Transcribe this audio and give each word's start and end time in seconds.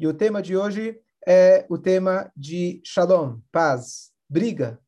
E 0.00 0.06
o 0.06 0.14
tema 0.14 0.40
de 0.40 0.56
hoje 0.56 0.98
é 1.28 1.66
o 1.68 1.76
tema 1.76 2.32
de 2.34 2.80
shalom, 2.82 3.38
paz, 3.52 4.10
briga. 4.26 4.80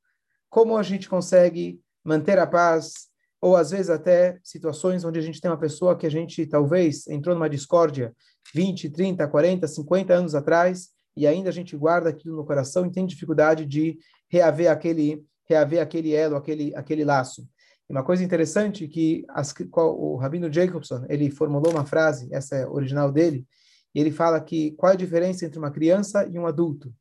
Como 0.48 0.74
a 0.74 0.82
gente 0.82 1.06
consegue 1.06 1.82
manter 2.02 2.38
a 2.38 2.46
paz, 2.46 3.08
ou 3.38 3.54
às 3.54 3.72
vezes 3.72 3.90
até 3.90 4.40
situações 4.42 5.04
onde 5.04 5.18
a 5.18 5.22
gente 5.22 5.38
tem 5.38 5.50
uma 5.50 5.58
pessoa 5.58 5.98
que 5.98 6.06
a 6.06 6.10
gente 6.10 6.46
talvez 6.46 7.06
entrou 7.08 7.34
numa 7.34 7.50
discórdia 7.50 8.16
20, 8.54 8.88
30, 8.88 9.28
40, 9.28 9.68
50 9.68 10.14
anos 10.14 10.34
atrás, 10.34 10.88
e 11.14 11.26
ainda 11.26 11.50
a 11.50 11.52
gente 11.52 11.76
guarda 11.76 12.08
aquilo 12.08 12.38
no 12.38 12.46
coração 12.46 12.86
e 12.86 12.90
tem 12.90 13.04
dificuldade 13.04 13.66
de 13.66 13.98
reaver 14.30 14.70
aquele, 14.70 15.22
reaver 15.46 15.82
aquele 15.82 16.14
elo, 16.14 16.36
aquele, 16.36 16.74
aquele 16.74 17.04
laço. 17.04 17.46
E 17.86 17.92
uma 17.92 18.02
coisa 18.02 18.24
interessante 18.24 18.88
que 18.88 19.26
as, 19.28 19.52
o 19.76 20.16
Rabino 20.16 20.50
Jacobson, 20.50 21.04
ele 21.06 21.30
formulou 21.30 21.70
uma 21.70 21.84
frase, 21.84 22.30
essa 22.32 22.56
é 22.56 22.66
original 22.66 23.12
dele, 23.12 23.46
e 23.94 24.00
ele 24.00 24.10
fala 24.10 24.40
que 24.40 24.72
qual 24.72 24.90
é 24.90 24.94
a 24.94 24.98
diferença 24.98 25.44
entre 25.44 25.58
uma 25.58 25.70
criança 25.70 26.26
e 26.26 26.38
um 26.38 26.46
adulto? 26.46 26.92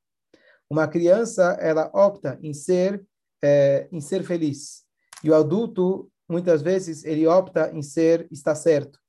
Uma 0.70 0.88
criança, 0.88 1.57
ela 1.59 1.91
opta 1.93 2.39
em 2.41 2.53
ser, 2.53 3.05
é, 3.43 3.88
em 3.91 3.99
ser 3.99 4.23
feliz. 4.23 4.83
E 5.23 5.30
o 5.30 5.35
adulto, 5.35 6.09
muitas 6.30 6.61
vezes, 6.61 7.03
ele 7.03 7.27
opta 7.27 7.71
em 7.73 7.81
ser, 7.81 8.27
está 8.31 8.55
certo. 8.55 8.99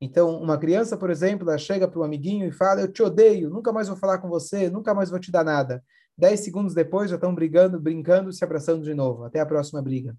Então, 0.00 0.40
uma 0.40 0.58
criança, 0.58 0.96
por 0.96 1.10
exemplo, 1.10 1.48
ela 1.48 1.58
chega 1.58 1.88
para 1.88 2.00
um 2.00 2.04
amiguinho 2.04 2.46
e 2.46 2.52
fala: 2.52 2.80
Eu 2.80 2.92
te 2.92 3.02
odeio, 3.02 3.50
nunca 3.50 3.72
mais 3.72 3.88
vou 3.88 3.96
falar 3.96 4.18
com 4.18 4.28
você, 4.28 4.70
nunca 4.70 4.94
mais 4.94 5.10
vou 5.10 5.18
te 5.18 5.30
dar 5.30 5.44
nada. 5.44 5.82
Dez 6.16 6.40
segundos 6.40 6.74
depois 6.74 7.10
já 7.10 7.16
estão 7.16 7.34
brigando, 7.34 7.80
brincando, 7.80 8.32
se 8.32 8.44
abraçando 8.44 8.82
de 8.84 8.94
novo. 8.94 9.24
Até 9.24 9.40
a 9.40 9.46
próxima 9.46 9.82
briga. 9.82 10.16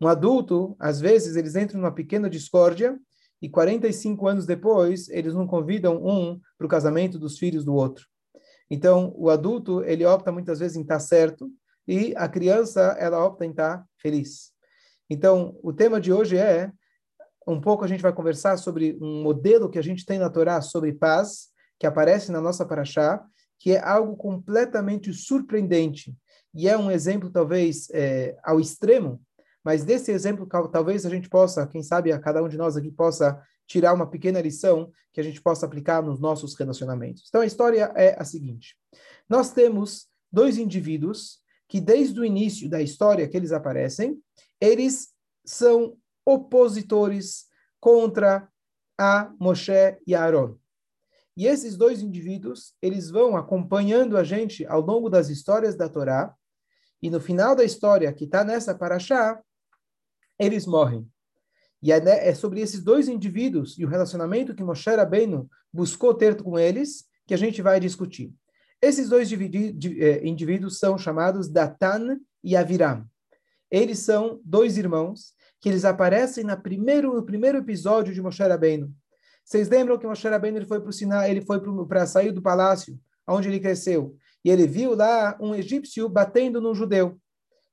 Um 0.00 0.08
adulto, 0.08 0.76
às 0.78 1.00
vezes, 1.00 1.36
eles 1.36 1.54
entram 1.54 1.80
numa 1.80 1.94
pequena 1.94 2.28
discórdia 2.28 2.98
e 3.44 3.48
45 3.50 4.26
anos 4.26 4.46
depois, 4.46 5.06
eles 5.10 5.34
não 5.34 5.46
convidam 5.46 6.02
um 6.02 6.40
para 6.56 6.66
o 6.66 6.70
casamento 6.70 7.18
dos 7.18 7.38
filhos 7.38 7.62
do 7.62 7.74
outro. 7.74 8.06
Então, 8.70 9.12
o 9.18 9.28
adulto, 9.28 9.84
ele 9.84 10.02
opta 10.06 10.32
muitas 10.32 10.60
vezes 10.60 10.78
em 10.78 10.80
estar 10.80 10.98
certo 10.98 11.50
e 11.86 12.14
a 12.16 12.26
criança, 12.26 12.96
ela 12.98 13.22
opta 13.22 13.44
em 13.44 13.50
estar 13.50 13.84
feliz. 14.00 14.50
Então, 15.10 15.58
o 15.62 15.74
tema 15.74 16.00
de 16.00 16.10
hoje 16.10 16.38
é, 16.38 16.72
um 17.46 17.60
pouco 17.60 17.84
a 17.84 17.86
gente 17.86 18.00
vai 18.00 18.14
conversar 18.14 18.56
sobre 18.56 18.96
um 18.98 19.22
modelo 19.22 19.68
que 19.68 19.78
a 19.78 19.82
gente 19.82 20.06
tem 20.06 20.18
na 20.18 20.30
Torá 20.30 20.62
sobre 20.62 20.94
paz, 20.94 21.48
que 21.78 21.86
aparece 21.86 22.32
na 22.32 22.40
nossa 22.40 22.64
paraxá, 22.64 23.22
que 23.58 23.72
é 23.72 23.78
algo 23.78 24.16
completamente 24.16 25.12
surpreendente. 25.12 26.16
E 26.54 26.66
é 26.66 26.78
um 26.78 26.90
exemplo, 26.90 27.28
talvez, 27.28 27.90
é, 27.92 28.34
ao 28.42 28.58
extremo, 28.58 29.20
mas 29.64 29.82
desse 29.82 30.12
exemplo, 30.12 30.46
talvez 30.70 31.06
a 31.06 31.10
gente 31.10 31.28
possa, 31.28 31.66
quem 31.66 31.82
sabe 31.82 32.12
a 32.12 32.18
cada 32.18 32.42
um 32.42 32.48
de 32.48 32.56
nós 32.58 32.76
aqui 32.76 32.90
possa 32.90 33.42
tirar 33.66 33.94
uma 33.94 34.08
pequena 34.08 34.40
lição 34.40 34.92
que 35.10 35.20
a 35.20 35.24
gente 35.24 35.40
possa 35.40 35.64
aplicar 35.64 36.02
nos 36.02 36.20
nossos 36.20 36.54
relacionamentos. 36.54 37.24
Então 37.28 37.40
a 37.40 37.46
história 37.46 37.90
é 37.96 38.14
a 38.20 38.24
seguinte: 38.24 38.76
nós 39.28 39.52
temos 39.52 40.06
dois 40.30 40.58
indivíduos 40.58 41.42
que 41.66 41.80
desde 41.80 42.20
o 42.20 42.24
início 42.24 42.68
da 42.68 42.82
história 42.82 43.26
que 43.26 43.36
eles 43.36 43.52
aparecem, 43.52 44.20
eles 44.60 45.08
são 45.44 45.96
opositores 46.26 47.46
contra 47.80 48.48
a 48.98 49.32
Moshe 49.40 49.98
e 50.06 50.14
Aaron. 50.14 50.56
E 51.36 51.46
esses 51.46 51.76
dois 51.76 52.00
indivíduos, 52.00 52.74
eles 52.80 53.10
vão 53.10 53.36
acompanhando 53.36 54.16
a 54.16 54.22
gente 54.22 54.64
ao 54.66 54.80
longo 54.80 55.10
das 55.10 55.28
histórias 55.28 55.74
da 55.74 55.88
Torá, 55.88 56.34
e 57.02 57.10
no 57.10 57.20
final 57.20 57.56
da 57.56 57.64
história 57.64 58.12
que 58.12 58.24
está 58.24 58.44
nessa 58.44 58.74
paraxá, 58.74 59.42
eles 60.38 60.66
morrem. 60.66 61.06
E 61.82 61.92
é, 61.92 62.00
né, 62.00 62.28
é, 62.28 62.34
sobre 62.34 62.60
esses 62.60 62.82
dois 62.82 63.08
indivíduos 63.08 63.78
e 63.78 63.84
o 63.84 63.88
relacionamento 63.88 64.54
que 64.54 64.64
Moshe 64.64 64.88
Rabbeinu 64.88 65.48
buscou 65.72 66.14
ter 66.14 66.42
com 66.42 66.58
eles 66.58 67.04
que 67.26 67.34
a 67.34 67.36
gente 67.36 67.60
vai 67.60 67.78
discutir. 67.78 68.32
Esses 68.80 69.08
dois 69.08 69.30
é, 69.32 70.26
indivíduos 70.26 70.78
são 70.78 70.96
chamados 70.96 71.48
Datan 71.48 72.18
e 72.42 72.56
Aviram. 72.56 73.06
Eles 73.70 73.98
são 73.98 74.40
dois 74.44 74.78
irmãos 74.78 75.34
que 75.60 75.68
eles 75.68 75.84
aparecem 75.84 76.44
na 76.44 76.56
primeiro, 76.56 77.14
no 77.14 77.24
primeiro 77.24 77.58
episódio 77.58 78.12
de 78.14 78.20
Moshe 78.20 78.42
Rabbeinu. 78.42 78.94
Vocês 79.44 79.68
lembram 79.68 79.98
que 79.98 80.06
Moshe 80.06 80.26
Rabbeinu 80.28 80.58
ele 80.58 80.66
foi 80.66 80.80
para 80.80 80.90
o 80.90 80.92
Sinai, 80.92 81.30
ele 81.30 81.40
foi 81.40 81.60
para 81.86 82.06
sair 82.06 82.32
do 82.32 82.42
palácio 82.42 82.98
onde 83.26 83.48
ele 83.48 83.60
cresceu, 83.60 84.16
e 84.44 84.50
ele 84.50 84.66
viu 84.66 84.94
lá 84.94 85.36
um 85.40 85.54
egípcio 85.54 86.08
batendo 86.08 86.60
num 86.60 86.74
judeu. 86.74 87.18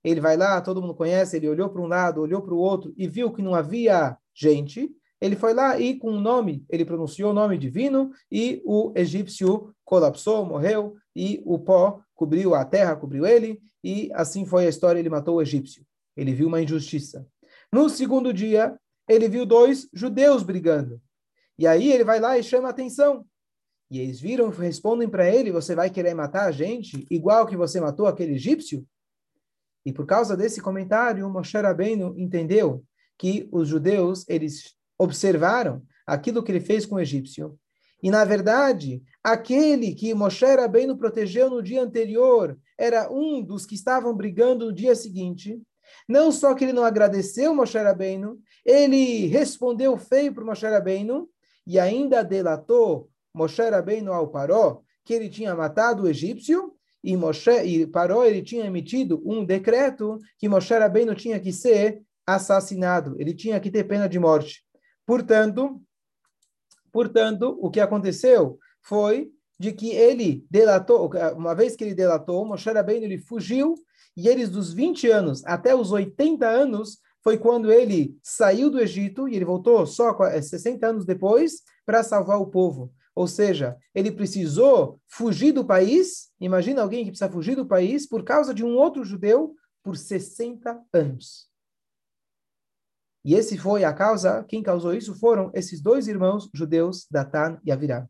Ele 0.04 0.20
vai 0.20 0.36
lá, 0.36 0.60
todo 0.62 0.82
mundo 0.82 0.96
conhece, 0.96 1.38
ele 1.38 1.48
olhou 1.48 1.70
para 1.70 1.82
um 1.82 1.88
lado, 1.88 2.22
olhou 2.22 2.42
para 2.42 2.54
o 2.54 2.58
outro 2.58 2.94
e 2.98 3.08
viu 3.08 3.32
que 3.32 3.42
não 3.42 3.54
havia 3.54 4.18
gente. 4.34 4.90
Ele 5.20 5.36
foi 5.36 5.54
lá 5.54 5.80
e, 5.80 5.98
com 5.98 6.10
o 6.10 6.20
nome, 6.20 6.66
ele 6.70 6.84
pronunciou 6.84 7.30
o 7.30 7.34
nome 7.34 7.58
divino 7.58 8.12
e 8.32 8.62
o 8.66 8.92
egípcio 8.96 9.74
colapsou, 9.86 10.44
morreu 10.46 10.96
e 11.16 11.42
o 11.46 11.60
pó 11.60 12.02
cobriu 12.16 12.56
a 12.56 12.66
terra, 12.66 12.96
cobriu 12.96 13.26
ele 13.26 13.62
e 13.84 14.10
assim 14.14 14.46
foi 14.46 14.66
a 14.66 14.70
história. 14.70 15.00
Ele 15.00 15.10
matou 15.10 15.36
o 15.36 15.42
egípcio. 15.42 15.86
Ele 16.18 16.34
viu 16.34 16.48
uma 16.48 16.62
injustiça. 16.62 17.28
No 17.72 17.88
segundo 17.90 18.34
dia, 18.34 18.76
ele 19.08 19.30
viu 19.30 19.46
dois 19.46 19.88
judeus 19.94 20.42
brigando. 20.42 21.00
E 21.58 21.68
aí 21.68 21.92
ele 21.92 22.04
vai 22.04 22.20
lá 22.20 22.38
e 22.38 22.44
chama 22.44 22.70
atenção. 22.70 23.26
E 23.90 24.00
eles 24.00 24.20
viram, 24.20 24.50
respondem 24.50 25.10
para 25.10 25.30
ele: 25.30 25.52
Você 25.52 25.76
vai 25.76 25.90
querer 25.90 26.14
matar 26.14 26.46
a 26.46 26.52
gente 26.52 27.06
igual 27.12 27.46
que 27.46 27.58
você 27.58 27.80
matou 27.80 28.08
aquele 28.08 28.34
egípcio? 28.34 28.86
E 29.86 29.92
por 29.92 30.06
causa 30.06 30.38
desse 30.38 30.62
comentário, 30.62 31.30
Moshe 31.30 31.58
Rabbeinu 31.58 32.14
entendeu 32.18 32.84
que 33.18 33.48
os 33.52 33.68
judeus, 33.68 34.26
eles 34.28 34.76
observaram 34.98 35.82
aquilo 36.06 36.44
que 36.44 36.52
ele 36.52 36.60
fez 36.60 36.86
com 36.86 36.96
o 36.96 37.00
egípcio. 37.00 37.58
E, 38.02 38.10
na 38.10 38.26
verdade, 38.26 39.02
aquele 39.24 39.94
que 39.94 40.14
Moshe 40.14 40.46
Rabbeinu 40.46 40.98
protegeu 40.98 41.50
no 41.50 41.62
dia 41.62 41.82
anterior 41.82 42.58
era 42.78 43.12
um 43.12 43.44
dos 43.44 43.66
que 43.66 43.76
estavam 43.76 44.16
brigando 44.16 44.66
no 44.66 44.74
dia 44.74 44.96
seguinte. 44.96 45.62
Não 46.08 46.32
só 46.32 46.56
que 46.56 46.64
ele 46.64 46.74
não 46.74 46.84
agradeceu 46.84 47.54
Moshe 47.54 47.78
Rabbeinu, 47.78 48.40
ele 48.66 49.28
respondeu 49.28 49.98
feio 49.98 50.34
para 50.34 50.46
Moshe 50.46 50.66
Rabbeinu 50.66 51.30
e 51.66 51.80
ainda 51.80 52.24
delatou 52.24 53.10
Moshe 53.34 53.62
Rabbeinu 53.62 54.12
ao 54.12 54.30
Paró 54.30 54.82
que 55.04 55.14
ele 55.14 55.30
tinha 55.30 55.56
matado 55.56 56.04
o 56.04 56.08
egípcio 56.08 56.71
e 57.04 57.18
Moshe 57.18 57.64
e 57.64 57.88
Paró 57.88 58.24
ele 58.24 58.42
tinha 58.42 58.66
emitido 58.66 59.22
um 59.26 59.44
decreto 59.44 60.20
que 60.38 60.48
Moshe 60.48 60.74
Rabbeinu 60.74 61.16
tinha 61.16 61.40
que 61.40 61.52
ser 61.52 62.02
assassinado, 62.26 63.16
ele 63.20 63.34
tinha 63.34 63.60
que 63.60 63.72
ter 63.72 63.84
pena 63.86 64.08
de 64.08 64.20
morte. 64.20 64.64
Portanto, 65.06 65.82
portanto, 66.92 67.58
o 67.60 67.70
que 67.72 67.80
aconteceu 67.80 68.60
foi 68.82 69.32
de 69.60 69.72
que 69.72 69.92
ele 69.92 70.46
delatou, 70.50 71.10
uma 71.36 71.54
vez 71.54 71.76
que 71.76 71.84
ele 71.84 71.96
delatou, 71.96 72.46
Moshe 72.46 72.70
Rabbeinu 72.70 73.06
ele 73.06 73.18
fugiu 73.18 73.76
e 74.16 74.28
eles 74.28 74.50
dos 74.50 74.74
20 74.74 75.10
anos 75.10 75.46
até 75.46 75.76
os 75.76 75.92
80 75.92 76.48
anos 76.48 77.00
foi 77.24 77.38
quando 77.38 77.72
ele 77.72 78.18
saiu 78.24 78.70
do 78.70 78.80
Egito 78.80 79.28
e 79.28 79.36
ele 79.36 79.46
voltou 79.46 79.86
só 79.86 80.16
60 80.42 80.88
anos 80.88 81.06
depois 81.06 81.62
para 81.86 82.04
salvar 82.04 82.40
o 82.40 82.48
povo. 82.48 82.92
Ou 83.16 83.28
seja, 83.28 83.78
ele 83.94 84.12
precisou 84.12 85.00
fugir 85.08 85.52
do 85.52 85.66
país. 85.66 86.32
Imagina 86.40 86.82
alguém 86.82 87.04
que 87.04 87.12
precisa 87.12 87.32
fugir 87.32 87.56
do 87.56 87.66
país 87.66 88.08
por 88.08 88.24
causa 88.24 88.54
de 88.54 88.64
um 88.64 88.76
outro 88.78 89.04
judeu 89.04 89.56
por 89.84 89.98
60 89.98 90.82
anos. 90.94 91.50
E 93.24 93.36
esse 93.36 93.58
foi 93.58 93.84
a 93.84 93.94
causa, 93.94 94.44
quem 94.46 94.64
causou 94.64 94.94
isso 94.94 95.14
foram 95.14 95.52
esses 95.54 95.80
dois 95.80 96.08
irmãos 96.08 96.50
judeus, 96.54 97.06
Datan 97.10 97.60
e 97.64 97.72
Aviram. 97.72 98.10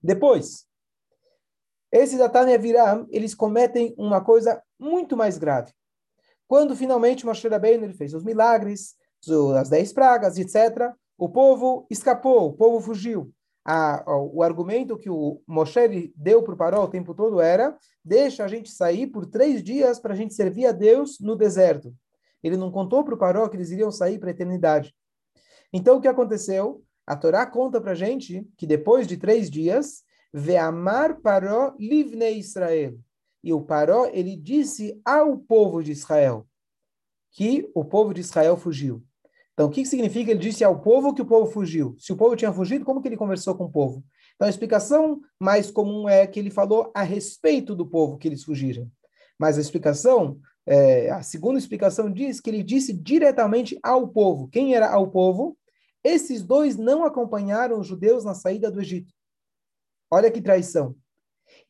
Depois, 0.00 0.66
esses 1.90 2.18
Datan 2.18 2.50
e 2.50 2.54
Aviram, 2.54 3.06
eles 3.10 3.34
cometem 3.34 3.94
uma 3.98 4.22
coisa 4.22 4.62
muito 4.78 5.16
mais 5.16 5.38
grave. 5.38 5.72
Quando 6.46 6.76
finalmente 6.76 7.24
Moshe 7.24 7.48
Rabbeinu 7.48 7.84
ele 7.84 7.94
fez 7.94 8.14
os 8.14 8.22
milagres, 8.22 8.94
as 9.58 9.70
dez 9.70 9.92
pragas, 9.92 10.36
etc., 10.38 10.94
o 11.16 11.28
povo 11.28 11.86
escapou, 11.90 12.48
o 12.48 12.52
povo 12.52 12.80
fugiu. 12.80 13.32
A, 13.66 14.04
o 14.06 14.42
argumento 14.42 14.98
que 14.98 15.08
o 15.08 15.40
Moshe 15.46 16.12
deu 16.14 16.42
para 16.42 16.52
o 16.52 16.56
Paró 16.56 16.84
o 16.84 16.88
tempo 16.88 17.14
todo 17.14 17.40
era: 17.40 17.76
deixa 18.04 18.44
a 18.44 18.48
gente 18.48 18.70
sair 18.70 19.06
por 19.06 19.24
três 19.24 19.62
dias 19.62 19.98
para 19.98 20.12
a 20.12 20.16
gente 20.16 20.34
servir 20.34 20.66
a 20.66 20.72
Deus 20.72 21.18
no 21.18 21.34
deserto. 21.34 21.94
Ele 22.42 22.58
não 22.58 22.70
contou 22.70 23.02
para 23.02 23.14
o 23.14 23.18
Paró 23.18 23.48
que 23.48 23.56
eles 23.56 23.70
iriam 23.70 23.90
sair 23.90 24.18
para 24.18 24.28
a 24.28 24.32
eternidade. 24.32 24.94
Então, 25.72 25.96
o 25.96 26.00
que 26.00 26.08
aconteceu? 26.08 26.84
A 27.06 27.16
Torá 27.16 27.46
conta 27.46 27.80
para 27.80 27.92
a 27.92 27.96
gente 27.96 28.46
que 28.56 28.66
depois 28.66 29.06
de 29.06 29.16
três 29.16 29.50
dias, 29.50 30.04
Ve'amar 30.32 31.20
Paró 31.20 31.74
livne 31.78 32.38
Israel. 32.38 32.98
E 33.42 33.52
o 33.52 33.62
Paró, 33.62 34.06
ele 34.06 34.36
disse 34.36 35.00
ao 35.04 35.38
povo 35.38 35.82
de 35.82 35.92
Israel 35.92 36.46
que 37.30 37.70
o 37.74 37.84
povo 37.84 38.12
de 38.12 38.20
Israel 38.20 38.56
fugiu. 38.56 39.02
Então, 39.54 39.66
o 39.66 39.70
que 39.70 39.86
significa? 39.86 40.32
Ele 40.32 40.40
disse 40.40 40.64
ao 40.64 40.80
povo 40.80 41.14
que 41.14 41.22
o 41.22 41.26
povo 41.26 41.50
fugiu. 41.50 41.96
Se 41.98 42.12
o 42.12 42.16
povo 42.16 42.34
tinha 42.34 42.52
fugido, 42.52 42.84
como 42.84 43.00
que 43.00 43.08
ele 43.08 43.16
conversou 43.16 43.54
com 43.54 43.64
o 43.64 43.70
povo? 43.70 44.04
Então, 44.34 44.46
a 44.46 44.50
explicação 44.50 45.20
mais 45.38 45.70
comum 45.70 46.08
é 46.08 46.26
que 46.26 46.40
ele 46.40 46.50
falou 46.50 46.90
a 46.92 47.02
respeito 47.02 47.74
do 47.74 47.86
povo 47.86 48.18
que 48.18 48.26
eles 48.26 48.42
fugiram. 48.42 48.90
Mas 49.38 49.56
a 49.56 49.60
explicação, 49.60 50.40
é, 50.66 51.08
a 51.10 51.22
segunda 51.22 51.58
explicação 51.58 52.10
diz 52.10 52.40
que 52.40 52.50
ele 52.50 52.64
disse 52.64 52.92
diretamente 52.92 53.78
ao 53.80 54.08
povo. 54.08 54.48
Quem 54.48 54.74
era 54.74 54.90
ao 54.90 55.08
povo? 55.08 55.56
Esses 56.02 56.42
dois 56.42 56.76
não 56.76 57.04
acompanharam 57.04 57.78
os 57.78 57.86
judeus 57.86 58.24
na 58.24 58.34
saída 58.34 58.70
do 58.70 58.80
Egito. 58.80 59.14
Olha 60.10 60.30
que 60.30 60.42
traição. 60.42 60.96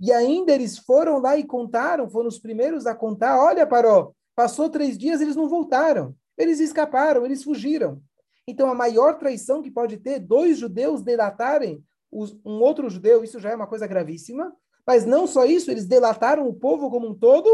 E 0.01 0.11
ainda 0.11 0.53
eles 0.53 0.79
foram 0.79 1.19
lá 1.19 1.37
e 1.37 1.45
contaram, 1.45 2.09
foram 2.09 2.29
os 2.29 2.39
primeiros 2.39 2.87
a 2.87 2.95
contar. 2.95 3.39
Olha, 3.39 3.67
Paró, 3.67 4.13
passou 4.35 4.71
três 4.71 4.97
dias, 4.97 5.21
eles 5.21 5.37
não 5.37 5.49
voltaram. 5.49 6.17
Eles 6.37 6.61
escaparam, 6.61 7.25
eles 7.25 7.43
fugiram. 7.43 8.03
Então, 8.47 8.71
a 8.71 8.75
maior 8.75 9.19
traição 9.19 9.63
que 9.63 9.71
pode 9.71 9.97
ter, 9.97 10.19
dois 10.19 10.59
judeus 10.59 11.03
delatarem 11.03 11.85
um 12.13 12.61
outro 12.63 12.89
judeu, 12.89 13.25
isso 13.25 13.41
já 13.41 13.51
é 13.51 13.57
uma 13.57 13.67
coisa 13.67 13.87
gravíssima. 13.87 14.55
Mas 14.87 15.05
não 15.05 15.27
só 15.27 15.45
isso, 15.45 15.71
eles 15.71 15.87
delataram 15.87 16.47
o 16.47 16.55
povo 16.55 16.91
como 16.91 17.09
um 17.09 17.15
todo 17.15 17.51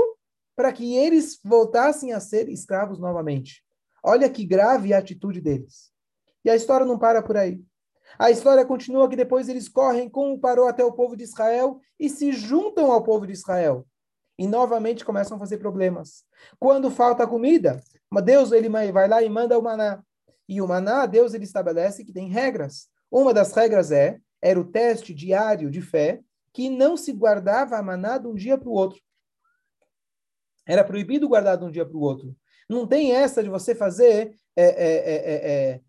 para 0.57 0.73
que 0.73 0.97
eles 0.97 1.39
voltassem 1.45 2.13
a 2.13 2.21
ser 2.21 2.49
escravos 2.49 2.99
novamente. 2.99 3.65
Olha 4.03 4.29
que 4.29 4.45
grave 4.45 4.93
a 4.93 4.99
atitude 4.99 5.41
deles. 5.41 5.91
E 6.45 6.51
a 6.51 6.57
história 6.57 6.85
não 6.85 6.99
para 6.99 7.23
por 7.23 7.37
aí. 7.37 7.63
A 8.19 8.31
história 8.31 8.65
continua 8.65 9.09
que 9.09 9.17
depois 9.17 9.49
eles 9.49 9.69
correm 9.69 10.09
como 10.09 10.39
parou 10.39 10.67
até 10.67 10.85
o 10.85 10.93
povo 10.93 11.17
de 11.17 11.25
Israel 11.25 11.81
e 11.99 12.09
se 12.09 12.33
juntam 12.33 12.91
ao 12.91 13.03
povo 13.03 13.27
de 13.27 13.33
Israel. 13.33 13.87
E 14.39 14.47
novamente 14.47 15.05
começam 15.05 15.37
a 15.37 15.41
fazer 15.41 15.59
problemas. 15.59 16.25
Quando 16.59 16.91
falta 16.91 17.27
comida, 17.27 17.81
Deus 18.21 18.51
ele 18.51 18.69
vai 18.69 19.07
lá 19.07 19.23
e 19.23 19.29
manda 19.29 19.57
o 19.57 19.63
maná. 19.63 20.03
E 20.49 20.61
o 20.61 20.67
maná, 20.67 21.07
Deus 21.07 21.33
ele 21.33 21.45
estabelece 21.45 22.05
que 22.05 22.13
tem 22.13 22.29
regras. 22.29 22.89
Uma 23.09 23.33
das 23.33 23.53
regras 23.53 23.93
é, 23.93 24.19
era 24.43 24.59
o 24.59 24.65
teste 24.65 25.15
diário 25.15 25.71
de 25.71 25.81
fé, 25.81 26.21
que 26.53 26.69
não 26.69 26.97
se 26.97 27.13
guardava 27.13 27.77
a 27.77 27.83
maná 27.83 28.19
de 28.19 28.27
um 28.27 28.35
dia 28.35 28.59
para 28.59 28.69
o 28.69 28.73
outro. 28.73 29.01
Era 30.67 30.83
proibido 30.83 31.29
guardar 31.29 31.57
de 31.57 31.65
um 31.65 31.71
dia 31.71 31.87
para 31.87 31.97
o 31.97 32.01
outro. 32.01 32.35
Não 32.69 32.87
tem 32.87 33.13
essa 33.13 33.43
de 33.43 33.49
você 33.49 33.75
fazer 33.75 34.35
é, 34.57 34.65
é, 34.65 34.95
é, 35.15 35.51
é 35.73 35.81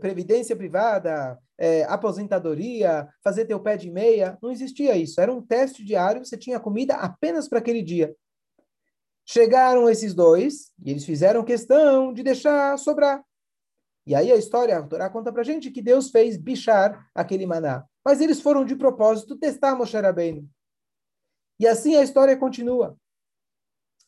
previdência 0.00 0.56
privada, 0.56 1.38
é, 1.58 1.84
aposentadoria, 1.84 3.08
fazer 3.22 3.44
teu 3.44 3.60
pé 3.60 3.76
de 3.76 3.90
meia. 3.90 4.38
Não 4.42 4.50
existia 4.50 4.96
isso. 4.96 5.20
Era 5.20 5.32
um 5.32 5.42
teste 5.42 5.84
diário, 5.84 6.24
você 6.24 6.36
tinha 6.36 6.60
comida 6.60 6.94
apenas 6.94 7.48
para 7.48 7.58
aquele 7.58 7.82
dia. 7.82 8.14
Chegaram 9.26 9.88
esses 9.90 10.14
dois 10.14 10.72
e 10.82 10.90
eles 10.90 11.04
fizeram 11.04 11.44
questão 11.44 12.12
de 12.12 12.22
deixar 12.22 12.78
sobrar. 12.78 13.24
E 14.06 14.14
aí 14.14 14.30
a 14.30 14.36
história, 14.36 14.78
a 14.78 14.82
Torá 14.84 15.10
conta 15.10 15.32
para 15.32 15.42
gente 15.42 15.70
que 15.70 15.82
Deus 15.82 16.10
fez 16.10 16.36
bichar 16.36 17.10
aquele 17.12 17.44
maná. 17.44 17.84
Mas 18.04 18.20
eles 18.20 18.40
foram 18.40 18.64
de 18.64 18.76
propósito 18.76 19.36
testar 19.36 19.74
Moshe 19.74 19.96
Rabbeinu. 19.96 20.48
E 21.58 21.66
assim 21.66 21.96
a 21.96 22.02
história 22.02 22.36
continua. 22.36 22.96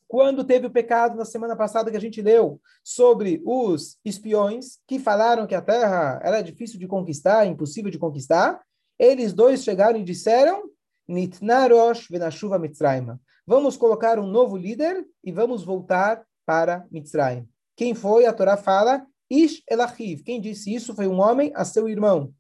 Quando 0.07 0.45
teve 0.45 0.67
o 0.67 0.71
pecado 0.71 1.17
na 1.17 1.25
semana 1.25 1.57
passada 1.57 1.91
que 1.91 1.97
a 1.97 2.01
gente 2.01 2.23
leu 2.23 2.61
sobre 2.85 3.43
os 3.45 3.99
espiões 4.05 4.79
que 4.87 5.01
falaram 5.01 5.47
que 5.47 5.55
a 5.55 5.61
terra 5.61 6.21
era 6.23 6.41
difícil 6.41 6.79
de 6.79 6.87
conquistar, 6.87 7.45
impossível 7.45 7.91
de 7.91 7.99
conquistar, 7.99 8.63
eles 8.99 9.33
dois 9.33 9.65
chegaram 9.65 9.99
e 9.99 10.05
disseram: 10.05 10.71
Nitnarosh 11.09 12.09
venashuva 12.09 12.59
Mitzrayim. 12.59 13.19
Vamos 13.49 13.79
colocar 13.79 14.19
um 14.19 14.27
novo 14.27 14.59
líder 14.59 15.07
e 15.25 15.33
vamos 15.33 15.65
voltar 15.65 16.23
para 16.45 16.87
Mitzrayim. 16.91 17.49
Quem 17.75 17.95
foi? 17.95 18.27
A 18.27 18.33
Torá 18.35 18.59
fala: 18.59 19.07
Ish 19.31 19.63
Elachiv. 19.67 20.23
Quem 20.23 20.39
disse 20.39 20.75
isso 20.75 20.95
foi 20.95 21.09
um 21.09 21.19
homem 21.19 21.51
a 21.55 21.65
seu 21.65 21.89
irmão. 21.89 22.35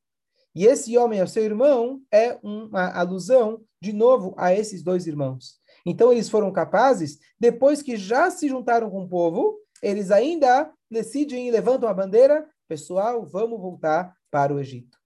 E 0.55 0.67
esse 0.67 0.99
homem 0.99 1.23
a 1.23 1.27
seu 1.27 1.43
irmão 1.43 2.03
é 2.13 2.39
uma 2.43 2.91
alusão, 2.91 3.63
de 3.81 3.91
novo, 3.91 4.35
a 4.37 4.53
esses 4.53 4.83
dois 4.83 5.07
irmãos. 5.07 5.59
Então, 5.87 6.13
eles 6.13 6.29
foram 6.29 6.53
capazes, 6.53 7.19
depois 7.41 7.81
que 7.81 7.97
já 7.97 8.31
se 8.31 8.47
juntaram 8.47 8.91
com 8.91 9.05
o 9.05 9.09
povo, 9.09 9.57
eles 9.83 10.11
ainda 10.11 10.71
decidem 10.91 11.49
e 11.49 11.51
levantam 11.51 11.89
a 11.89 11.95
bandeira: 11.95 12.47
pessoal, 12.69 13.25
vamos 13.25 13.59
voltar 13.59 14.15
para 14.31 14.53
o 14.53 14.61
Egito. 14.61 14.99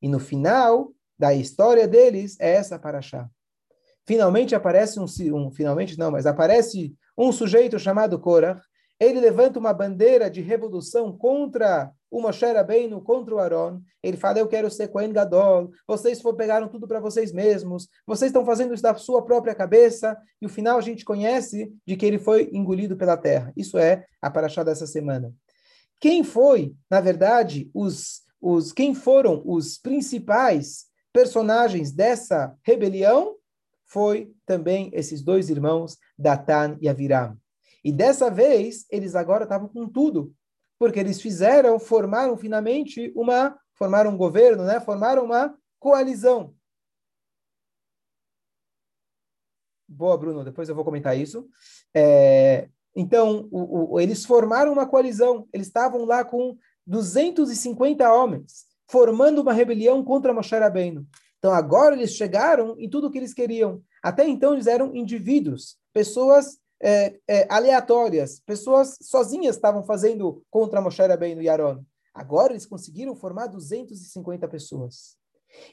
E 0.00 0.08
no 0.08 0.18
final 0.18 0.94
da 1.18 1.34
história 1.34 1.86
deles 1.86 2.40
é 2.40 2.54
essa 2.54 2.78
paraxá. 2.78 3.28
Finalmente 4.06 4.54
aparece 4.54 4.98
um, 4.98 5.06
um 5.34 5.50
finalmente 5.50 5.98
não, 5.98 6.10
mas 6.10 6.26
aparece 6.26 6.94
um 7.16 7.30
sujeito 7.30 7.78
chamado 7.78 8.18
Korah, 8.18 8.60
ele 9.02 9.18
levanta 9.18 9.58
uma 9.58 9.72
bandeira 9.72 10.30
de 10.30 10.40
revolução 10.40 11.16
contra 11.16 11.90
o 12.08 12.20
Moshe 12.20 12.46
Rabbeinu, 12.46 13.00
contra 13.00 13.34
o 13.34 13.38
Aaron. 13.40 13.80
Ele 14.00 14.16
fala, 14.16 14.38
eu 14.38 14.46
quero 14.46 14.70
ser 14.70 14.88
Cohen 14.88 15.12
Gadol, 15.12 15.72
vocês 15.88 16.22
pegaram 16.36 16.68
tudo 16.68 16.86
para 16.86 17.00
vocês 17.00 17.32
mesmos, 17.32 17.88
vocês 18.06 18.28
estão 18.28 18.44
fazendo 18.44 18.72
isso 18.72 18.82
da 18.82 18.94
sua 18.94 19.24
própria 19.24 19.56
cabeça, 19.56 20.16
e 20.40 20.46
o 20.46 20.48
final 20.48 20.78
a 20.78 20.80
gente 20.80 21.04
conhece 21.04 21.72
de 21.84 21.96
que 21.96 22.06
ele 22.06 22.18
foi 22.18 22.48
engolido 22.52 22.96
pela 22.96 23.16
terra. 23.16 23.52
Isso 23.56 23.76
é 23.76 24.04
a 24.20 24.30
paraxá 24.30 24.62
dessa 24.62 24.86
semana. 24.86 25.34
Quem 25.98 26.22
foi, 26.22 26.72
na 26.88 27.00
verdade, 27.00 27.68
os, 27.74 28.22
os 28.40 28.72
quem 28.72 28.94
foram 28.94 29.42
os 29.44 29.78
principais 29.78 30.86
personagens 31.12 31.90
dessa 31.90 32.54
rebelião? 32.64 33.34
Foi 33.92 34.34
também 34.46 34.90
esses 34.94 35.20
dois 35.20 35.50
irmãos, 35.50 35.98
Datan 36.18 36.78
e 36.80 36.88
Aviram. 36.88 37.36
E 37.84 37.92
dessa 37.92 38.30
vez, 38.30 38.86
eles 38.90 39.14
agora 39.14 39.44
estavam 39.44 39.68
com 39.68 39.86
tudo, 39.86 40.34
porque 40.78 40.98
eles 40.98 41.20
fizeram, 41.20 41.78
formaram 41.78 42.34
finalmente 42.34 43.12
uma, 43.14 43.54
formaram 43.74 44.12
um 44.12 44.16
governo, 44.16 44.64
né? 44.64 44.80
formaram 44.80 45.26
uma 45.26 45.54
coalizão. 45.78 46.54
Boa, 49.86 50.16
Bruno, 50.16 50.42
depois 50.42 50.70
eu 50.70 50.74
vou 50.74 50.86
comentar 50.86 51.14
isso. 51.14 51.46
É, 51.94 52.70
então, 52.96 53.46
o, 53.52 53.96
o, 53.96 54.00
eles 54.00 54.24
formaram 54.24 54.72
uma 54.72 54.86
coalizão, 54.86 55.46
eles 55.52 55.66
estavam 55.66 56.06
lá 56.06 56.24
com 56.24 56.56
250 56.86 58.10
homens, 58.10 58.64
formando 58.88 59.42
uma 59.42 59.52
rebelião 59.52 60.02
contra 60.02 60.32
Moshe 60.32 60.56
Rabbeinu. 60.56 61.06
Então, 61.42 61.52
agora 61.52 61.96
eles 61.96 62.14
chegaram 62.14 62.76
em 62.78 62.88
tudo 62.88 63.08
o 63.08 63.10
que 63.10 63.18
eles 63.18 63.34
queriam. 63.34 63.82
Até 64.00 64.24
então, 64.28 64.52
eles 64.52 64.68
eram 64.68 64.94
indivíduos, 64.94 65.76
pessoas 65.92 66.56
é, 66.80 67.18
é, 67.26 67.48
aleatórias, 67.52 68.38
pessoas 68.46 68.96
sozinhas 69.02 69.56
estavam 69.56 69.82
fazendo 69.82 70.44
contra 70.48 70.80
Moshe 70.80 71.02
Rabbeinu 71.02 71.42
e 71.42 71.48
Aaron. 71.48 71.84
Agora 72.14 72.52
eles 72.52 72.64
conseguiram 72.64 73.16
formar 73.16 73.48
250 73.48 74.46
pessoas. 74.46 75.16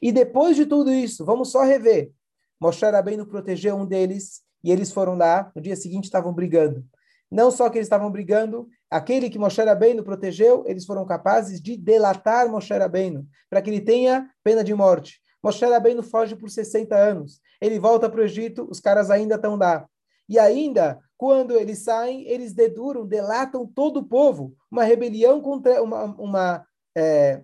E 0.01 0.11
depois 0.11 0.55
de 0.55 0.65
tudo 0.65 0.91
isso, 0.91 1.23
vamos 1.23 1.51
só 1.51 1.61
rever. 1.61 2.11
Moshe 2.59 2.83
Rabbeinu 2.83 3.27
protegeu 3.27 3.75
um 3.75 3.85
deles 3.85 4.41
e 4.63 4.71
eles 4.71 4.91
foram 4.91 5.15
lá, 5.15 5.51
no 5.55 5.61
dia 5.61 5.75
seguinte 5.75 6.05
estavam 6.05 6.33
brigando. 6.33 6.83
Não 7.29 7.51
só 7.51 7.69
que 7.69 7.77
eles 7.77 7.85
estavam 7.85 8.09
brigando, 8.09 8.67
aquele 8.89 9.29
que 9.29 9.37
Moshe 9.37 9.61
Rabbeinu 9.61 10.03
protegeu, 10.03 10.63
eles 10.65 10.83
foram 10.83 11.05
capazes 11.05 11.61
de 11.61 11.77
delatar 11.77 12.49
Moshe 12.49 12.73
Rabbeinu, 12.73 13.27
para 13.47 13.61
que 13.61 13.69
ele 13.69 13.81
tenha 13.81 14.27
pena 14.43 14.63
de 14.63 14.73
morte. 14.73 15.21
Moshe 15.41 15.65
Rabbeinu 15.65 16.03
foge 16.03 16.35
por 16.35 16.49
60 16.49 16.95
anos. 16.95 17.41
Ele 17.61 17.79
volta 17.79 18.09
para 18.09 18.21
o 18.21 18.23
Egito, 18.23 18.67
os 18.69 18.79
caras 18.79 19.09
ainda 19.09 19.35
estão 19.35 19.55
lá. 19.55 19.87
E 20.27 20.37
ainda, 20.37 20.99
quando 21.17 21.57
eles 21.57 21.79
saem, 21.79 22.27
eles 22.27 22.53
deduram, 22.53 23.05
delatam 23.05 23.65
todo 23.65 23.97
o 23.97 24.05
povo. 24.05 24.55
Uma 24.69 24.83
rebelião 24.83 25.41
contra 25.41 25.81
uma, 25.81 26.05
uma 26.15 26.67
é, 26.95 27.41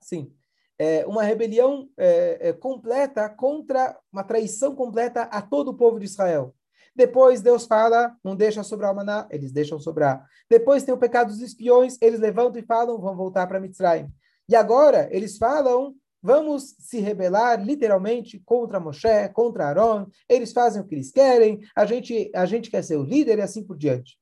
sim, 0.00 0.32
é, 0.78 1.06
uma 1.06 1.22
rebelião 1.22 1.88
é, 1.96 2.48
é, 2.48 2.52
completa 2.52 3.28
contra 3.28 3.96
uma 4.12 4.24
traição 4.24 4.74
completa 4.74 5.22
a 5.22 5.40
todo 5.40 5.68
o 5.68 5.74
povo 5.74 5.98
de 5.98 6.06
Israel. 6.06 6.54
Depois 6.96 7.40
Deus 7.40 7.66
fala, 7.66 8.16
não 8.22 8.36
deixa 8.36 8.62
sobrar 8.62 8.94
maná, 8.94 9.26
eles 9.30 9.50
deixam 9.52 9.80
sobrar. 9.80 10.24
Depois 10.48 10.84
tem 10.84 10.94
o 10.94 10.98
pecado 10.98 11.28
dos 11.28 11.40
espiões, 11.40 11.98
eles 12.00 12.20
levantam 12.20 12.60
e 12.60 12.64
falam, 12.64 13.00
vão 13.00 13.16
voltar 13.16 13.46
para 13.46 13.58
Mitzrayim. 13.58 14.08
E 14.48 14.54
agora 14.54 15.08
eles 15.10 15.36
falam 15.36 15.94
vamos 16.24 16.74
se 16.78 17.00
rebelar 17.00 17.62
literalmente 17.62 18.40
contra 18.46 18.80
Moshe, 18.80 19.28
contra 19.34 19.66
Aaron, 19.66 20.06
eles 20.26 20.54
fazem 20.54 20.80
o 20.80 20.86
que 20.86 20.94
eles 20.94 21.12
querem, 21.12 21.60
a 21.76 21.84
gente, 21.84 22.32
a 22.34 22.46
gente 22.46 22.70
quer 22.70 22.82
ser 22.82 22.96
o 22.96 23.02
líder 23.02 23.38
e 23.38 23.42
assim 23.42 23.62
por 23.62 23.76
diante. 23.76 24.18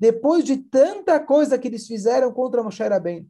Depois 0.00 0.42
de 0.42 0.56
tanta 0.56 1.20
coisa 1.20 1.58
que 1.58 1.68
eles 1.68 1.86
fizeram 1.86 2.32
contra 2.32 2.62
Moshe 2.62 2.82
Rabbeinu, 2.82 3.28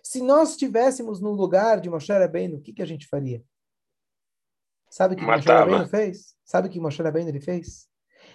se 0.00 0.22
nós 0.22 0.50
estivéssemos 0.50 1.20
no 1.20 1.32
lugar 1.32 1.80
de 1.80 1.90
Moshe 1.90 2.12
Rabbeinu, 2.12 2.58
o 2.58 2.60
que, 2.60 2.72
que 2.72 2.82
a 2.82 2.86
gente 2.86 3.08
faria? 3.08 3.42
Sabe 4.88 5.14
o 5.14 5.18
que 5.18 5.24
Matava. 5.24 5.38
Moshe 5.38 5.72
Rabbeinu 5.72 5.88
fez? 5.88 6.36
Sabe 6.44 6.68
o 6.68 6.70
que 6.70 6.78
Moshe 6.78 7.02
Rabbeinu 7.02 7.30
ele 7.30 7.40
fez? 7.40 7.88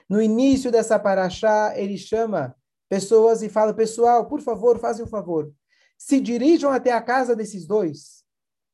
No 0.09 0.21
início 0.21 0.69
dessa 0.69 0.99
paraxá, 0.99 1.73
ele 1.77 1.97
chama 1.97 2.53
pessoas 2.89 3.41
e 3.43 3.47
fala, 3.47 3.73
pessoal, 3.73 4.27
por 4.27 4.41
favor, 4.41 4.77
fazem 4.77 5.05
um 5.05 5.09
favor. 5.09 5.53
Se 5.97 6.19
dirijam 6.19 6.69
até 6.69 6.91
a 6.91 7.01
casa 7.01 7.33
desses 7.33 7.65
dois 7.65 8.18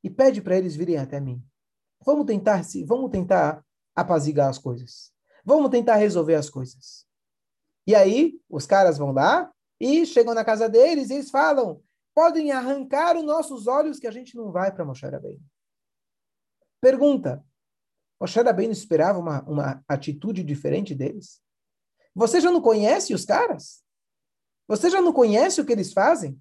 e 0.06 0.10
pede 0.10 0.40
para 0.40 0.56
eles 0.56 0.76
virem 0.76 0.98
até 0.98 1.20
mim. 1.20 1.44
Vamos 2.06 2.28
tentar 2.28 2.62
se, 2.62 2.84
vamos 2.84 3.10
tentar 3.10 3.66
apazigar 3.96 4.48
as 4.48 4.60
coisas. 4.60 5.12
Vamos 5.44 5.72
tentar 5.72 5.96
resolver 5.96 6.36
as 6.36 6.48
coisas. 6.48 7.08
E 7.88 7.96
aí, 7.96 8.40
os 8.48 8.68
caras 8.68 9.00
vão 9.00 9.12
lá 9.12 9.52
e 9.80 10.06
chegam 10.06 10.36
na 10.36 10.46
casa 10.46 10.70
deles 10.70 11.10
e 11.10 11.16
eles 11.16 11.32
falam: 11.32 11.82
podem 12.14 12.52
arrancar 12.52 13.18
os 13.18 13.24
nossos 13.24 13.66
olhos 13.66 13.98
que 13.98 14.06
a 14.06 14.12
gente 14.12 14.36
não 14.36 14.52
vai 14.52 14.72
para 14.72 14.86
Moshe 14.86 15.08
Rabbeinu. 15.08 15.44
Pergunta: 16.80 17.44
Moshe 18.22 18.40
Rabbeinu 18.40 18.74
esperava 18.74 19.18
uma, 19.18 19.42
uma 19.50 19.84
atitude 19.88 20.44
diferente 20.44 20.94
deles? 20.94 21.42
Você 22.14 22.40
já 22.40 22.52
não 22.52 22.62
conhece 22.62 23.12
os 23.12 23.26
caras? 23.26 23.84
Você 24.68 24.88
já 24.88 25.02
não 25.02 25.12
conhece 25.12 25.60
o 25.60 25.66
que 25.66 25.72
eles 25.72 25.92
fazem? 25.94 26.40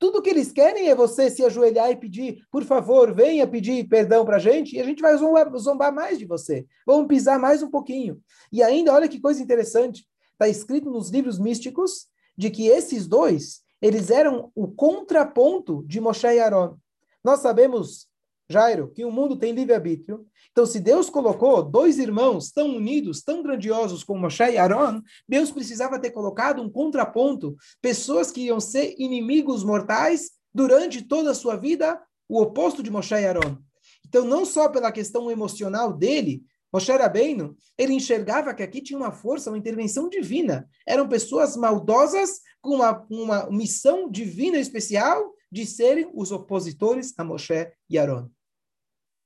Tudo 0.00 0.22
que 0.22 0.30
eles 0.30 0.50
querem 0.50 0.88
é 0.88 0.94
você 0.94 1.30
se 1.30 1.44
ajoelhar 1.44 1.90
e 1.90 1.96
pedir, 1.96 2.42
por 2.50 2.64
favor, 2.64 3.14
venha 3.14 3.46
pedir 3.46 3.86
perdão 3.86 4.24
para 4.24 4.36
a 4.36 4.40
gente, 4.40 4.74
e 4.74 4.80
a 4.80 4.84
gente 4.84 5.02
vai 5.02 5.14
zombar, 5.14 5.92
mais 5.92 6.18
de 6.18 6.24
você. 6.24 6.66
Vamos 6.86 7.06
pisar 7.06 7.38
mais 7.38 7.62
um 7.62 7.68
pouquinho. 7.68 8.18
E 8.50 8.62
ainda, 8.62 8.94
olha 8.94 9.06
que 9.06 9.20
coisa 9.20 9.42
interessante, 9.42 10.06
está 10.32 10.48
escrito 10.48 10.90
nos 10.90 11.10
livros 11.10 11.38
místicos 11.38 12.08
de 12.34 12.48
que 12.48 12.66
esses 12.66 13.06
dois, 13.06 13.60
eles 13.80 14.08
eram 14.10 14.50
o 14.54 14.68
contraponto 14.68 15.84
de 15.86 16.00
Moshe 16.00 16.26
e 16.26 16.40
Aaron. 16.40 16.78
Nós 17.22 17.40
sabemos, 17.40 18.08
Jairo, 18.50 18.90
que 18.90 19.04
o 19.04 19.12
mundo 19.12 19.36
tem 19.36 19.52
livre-arbítrio. 19.52 20.26
Então, 20.50 20.66
se 20.66 20.80
Deus 20.80 21.08
colocou 21.08 21.62
dois 21.62 21.98
irmãos 21.98 22.50
tão 22.50 22.76
unidos, 22.76 23.22
tão 23.22 23.44
grandiosos 23.44 24.02
como 24.02 24.22
Moshe 24.22 24.42
e 24.42 24.58
Aaron, 24.58 25.00
Deus 25.28 25.52
precisava 25.52 26.00
ter 26.00 26.10
colocado 26.10 26.60
um 26.60 26.68
contraponto, 26.68 27.56
pessoas 27.80 28.32
que 28.32 28.42
iam 28.42 28.58
ser 28.58 28.96
inimigos 28.98 29.62
mortais 29.62 30.32
durante 30.52 31.02
toda 31.02 31.30
a 31.30 31.34
sua 31.34 31.56
vida, 31.56 32.00
o 32.28 32.42
oposto 32.42 32.82
de 32.82 32.90
Moshe 32.90 33.14
e 33.14 33.24
Aaron. 33.24 33.56
Então, 34.04 34.24
não 34.24 34.44
só 34.44 34.68
pela 34.68 34.90
questão 34.90 35.30
emocional 35.30 35.92
dele, 35.92 36.42
Moshe 36.72 36.90
Rabbeinu, 36.90 37.56
ele 37.78 37.94
enxergava 37.94 38.52
que 38.52 38.64
aqui 38.64 38.80
tinha 38.80 38.98
uma 38.98 39.12
força, 39.12 39.50
uma 39.50 39.58
intervenção 39.58 40.08
divina. 40.08 40.68
Eram 40.86 41.08
pessoas 41.08 41.56
maldosas 41.56 42.40
com 42.60 42.74
uma, 42.76 43.06
uma 43.08 43.50
missão 43.50 44.10
divina 44.10 44.58
especial 44.58 45.32
de 45.50 45.64
serem 45.66 46.10
os 46.14 46.32
opositores 46.32 47.12
a 47.16 47.24
Moshe 47.24 47.70
e 47.88 47.96
Aaron. 47.96 48.28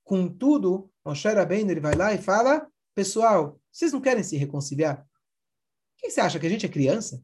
Contudo, 0.05 0.91
Moshe 1.05 1.29
Rabbeinu, 1.29 1.71
ele 1.71 1.81
vai 1.81 1.95
lá 1.95 2.13
e 2.13 2.19
fala, 2.19 2.71
pessoal, 2.95 3.59
vocês 3.73 3.93
não 3.93 4.01
querem 4.01 4.23
se 4.23 4.37
reconciliar? 4.37 5.01
O 5.01 5.07
que 5.97 6.11
você 6.11 6.21
acha, 6.21 6.39
que 6.39 6.47
a 6.47 6.51
gente 6.51 6.67
é 6.67 6.69
criança? 6.69 7.23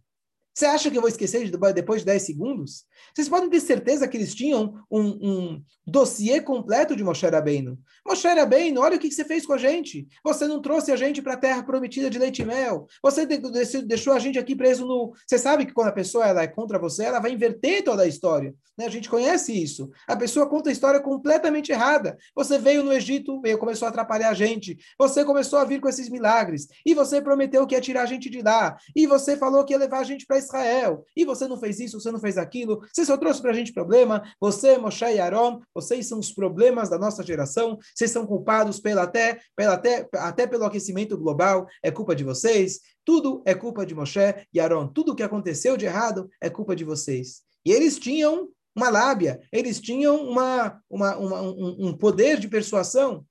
Você 0.60 0.66
acha 0.66 0.90
que 0.90 0.98
eu 0.98 1.00
vou 1.00 1.08
esquecer 1.08 1.42
de, 1.42 1.72
depois 1.72 2.02
de 2.02 2.06
10 2.06 2.22
segundos? 2.22 2.84
Vocês 3.14 3.30
podem 3.30 3.48
ter 3.48 3.60
certeza 3.60 4.06
que 4.06 4.14
eles 4.14 4.34
tinham 4.34 4.74
um, 4.90 5.00
um 5.00 5.62
dossiê 5.86 6.38
completo 6.38 6.94
de 6.94 7.02
Moshe 7.02 7.26
Rabbeinu. 7.26 7.78
Moshe 8.06 8.28
Rabbeinu, 8.28 8.78
olha 8.82 8.98
o 8.98 9.00
que 9.00 9.10
você 9.10 9.24
fez 9.24 9.46
com 9.46 9.54
a 9.54 9.56
gente. 9.56 10.06
Você 10.22 10.46
não 10.46 10.60
trouxe 10.60 10.92
a 10.92 10.96
gente 10.96 11.22
para 11.22 11.32
a 11.32 11.38
terra 11.38 11.62
prometida 11.62 12.10
de 12.10 12.18
leite 12.18 12.42
e 12.42 12.44
mel. 12.44 12.86
Você 13.02 13.24
deixou 13.24 14.12
a 14.12 14.18
gente 14.18 14.38
aqui 14.38 14.54
preso 14.54 14.86
no... 14.86 15.14
Você 15.26 15.38
sabe 15.38 15.64
que 15.64 15.72
quando 15.72 15.88
a 15.88 15.92
pessoa 15.92 16.26
ela 16.26 16.42
é 16.42 16.46
contra 16.46 16.78
você, 16.78 17.04
ela 17.04 17.20
vai 17.20 17.32
inverter 17.32 17.82
toda 17.82 18.02
a 18.02 18.06
história. 18.06 18.54
Né? 18.76 18.84
A 18.84 18.90
gente 18.90 19.08
conhece 19.08 19.52
isso. 19.52 19.90
A 20.06 20.14
pessoa 20.14 20.46
conta 20.46 20.68
a 20.68 20.72
história 20.72 21.00
completamente 21.00 21.72
errada. 21.72 22.18
Você 22.34 22.58
veio 22.58 22.82
no 22.82 22.92
Egito, 22.92 23.40
veio, 23.40 23.56
começou 23.56 23.86
a 23.86 23.88
atrapalhar 23.88 24.28
a 24.28 24.34
gente. 24.34 24.76
Você 24.98 25.24
começou 25.24 25.58
a 25.58 25.64
vir 25.64 25.80
com 25.80 25.88
esses 25.88 26.10
milagres. 26.10 26.68
E 26.84 26.94
você 26.94 27.22
prometeu 27.22 27.66
que 27.66 27.74
ia 27.74 27.80
tirar 27.80 28.02
a 28.02 28.06
gente 28.06 28.28
de 28.28 28.42
lá. 28.42 28.76
E 28.94 29.06
você 29.06 29.38
falou 29.38 29.64
que 29.64 29.72
ia 29.72 29.78
levar 29.78 30.00
a 30.00 30.04
gente 30.04 30.26
para 30.26 30.36
Israel. 30.50 31.04
E 31.16 31.24
você 31.24 31.46
não 31.46 31.58
fez 31.58 31.80
isso, 31.80 32.00
você 32.00 32.10
não 32.10 32.20
fez 32.20 32.36
aquilo. 32.36 32.80
Você 32.92 33.04
só 33.04 33.16
trouxe 33.16 33.40
para 33.40 33.50
a 33.50 33.54
gente 33.54 33.72
problema. 33.72 34.22
Você, 34.40 34.76
Moshe 34.76 35.04
e 35.04 35.18
Aaron, 35.18 35.60
vocês 35.74 36.06
são 36.06 36.18
os 36.18 36.32
problemas 36.32 36.90
da 36.90 36.98
nossa 36.98 37.22
geração. 37.22 37.78
Vocês 37.94 38.10
são 38.10 38.26
culpados 38.26 38.80
pela 38.80 39.02
até, 39.02 39.38
pela 39.56 39.74
até, 39.74 40.08
até 40.14 40.46
pelo 40.46 40.64
aquecimento 40.64 41.16
global. 41.16 41.66
É 41.82 41.90
culpa 41.90 42.14
de 42.14 42.24
vocês. 42.24 42.80
Tudo 43.04 43.42
é 43.46 43.54
culpa 43.54 43.86
de 43.86 43.94
Moshe 43.94 44.20
e 44.52 44.60
Aaron. 44.60 44.88
Tudo 44.88 45.14
que 45.14 45.22
aconteceu 45.22 45.76
de 45.76 45.86
errado 45.86 46.28
é 46.40 46.50
culpa 46.50 46.76
de 46.76 46.84
vocês. 46.84 47.42
E 47.64 47.72
eles 47.72 47.98
tinham 47.98 48.48
uma 48.74 48.88
lábia, 48.88 49.40
eles 49.52 49.80
tinham 49.80 50.24
uma, 50.28 50.80
uma, 50.88 51.16
uma 51.16 51.42
um, 51.42 51.88
um 51.88 51.96
poder 51.96 52.38
de 52.38 52.48
persuasão. 52.48 53.24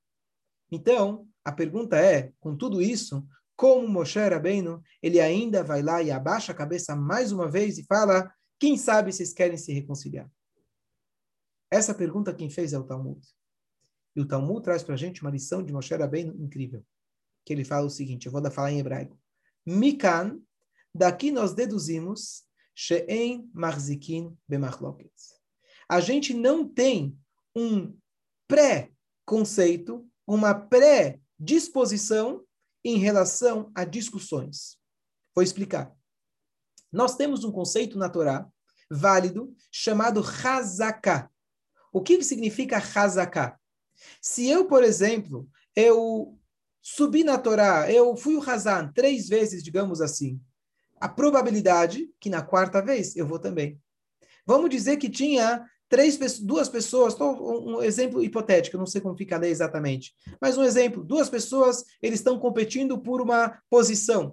Então, 0.71 1.25
a 1.43 1.51
pergunta 1.51 1.97
é, 1.97 2.31
com 2.39 2.55
tudo 2.55 2.81
isso, 2.81 3.25
como 3.59 3.89
Moshe 3.89 4.17
Rabbeinu, 4.17 4.81
ele 5.03 5.19
ainda 5.19 5.61
vai 5.61 5.81
lá 5.81 6.01
e 6.01 6.09
abaixa 6.09 6.53
a 6.53 6.55
cabeça 6.55 6.95
mais 6.95 7.33
uma 7.33 7.51
vez 7.51 7.77
e 7.77 7.83
fala, 7.83 8.33
quem 8.57 8.77
sabe 8.77 9.11
vocês 9.11 9.33
querem 9.33 9.57
se 9.57 9.73
reconciliar? 9.73 10.31
Essa 11.69 11.93
pergunta 11.93 12.33
quem 12.33 12.49
fez 12.49 12.71
é 12.71 12.79
o 12.79 12.85
Talmud. 12.85 13.19
E 14.15 14.21
o 14.21 14.25
Talmud 14.25 14.63
traz 14.63 14.81
para 14.81 14.93
a 14.93 14.97
gente 14.97 15.21
uma 15.21 15.29
lição 15.29 15.61
de 15.61 15.73
Moshe 15.73 15.93
Rabbeinu 15.93 16.41
incrível. 16.41 16.85
Que 17.45 17.51
ele 17.51 17.65
fala 17.65 17.85
o 17.85 17.89
seguinte, 17.89 18.27
eu 18.27 18.31
vou 18.31 18.49
falar 18.49 18.71
em 18.71 18.79
hebraico. 18.79 19.19
Mikan, 19.65 20.39
daqui 20.95 21.29
nós 21.29 21.53
deduzimos 21.53 22.45
she'en 22.73 23.51
marzikin 23.53 24.37
bemachloket. 24.47 25.11
A 25.89 25.99
gente 25.99 26.33
não 26.33 26.65
tem 26.65 27.13
um 27.53 27.93
pré-conceito, 28.47 30.09
uma 30.25 30.53
pré-disposição 30.55 32.45
em 32.83 32.97
relação 32.97 33.71
a 33.75 33.83
discussões. 33.83 34.77
Vou 35.35 35.43
explicar. 35.43 35.93
Nós 36.91 37.15
temos 37.15 37.43
um 37.43 37.51
conceito 37.51 37.97
na 37.97 38.09
Torá 38.09 38.47
válido 38.89 39.53
chamado 39.71 40.21
Hazaká. 40.21 41.29
O 41.91 42.01
que 42.01 42.21
significa 42.23 42.77
Hazaká? 42.77 43.59
Se 44.21 44.47
eu, 44.47 44.65
por 44.65 44.83
exemplo, 44.83 45.49
eu 45.75 46.37
subi 46.81 47.23
na 47.23 47.37
Torá, 47.37 47.91
eu 47.91 48.15
fui 48.15 48.35
o 48.35 48.49
Hazan 48.49 48.91
três 48.93 49.27
vezes, 49.27 49.63
digamos 49.63 50.01
assim, 50.01 50.41
a 50.99 51.07
probabilidade 51.07 52.09
que 52.19 52.29
na 52.29 52.41
quarta 52.41 52.81
vez 52.81 53.15
eu 53.15 53.27
vou 53.27 53.39
também. 53.39 53.79
Vamos 54.45 54.69
dizer 54.69 54.97
que 54.97 55.09
tinha 55.09 55.65
três, 55.89 56.39
duas 56.39 56.69
pessoas, 56.69 57.19
um 57.19 57.81
exemplo 57.81 58.23
hipotético, 58.23 58.77
não 58.77 58.85
sei 58.85 59.01
como 59.01 59.17
fica 59.17 59.35
a 59.35 59.39
lei 59.39 59.49
exatamente, 59.49 60.13
mas 60.39 60.57
um 60.57 60.63
exemplo, 60.63 61.03
duas 61.03 61.29
pessoas, 61.29 61.83
eles 62.01 62.19
estão 62.19 62.39
competindo 62.39 62.97
por 62.99 63.19
uma 63.19 63.59
posição. 63.69 64.31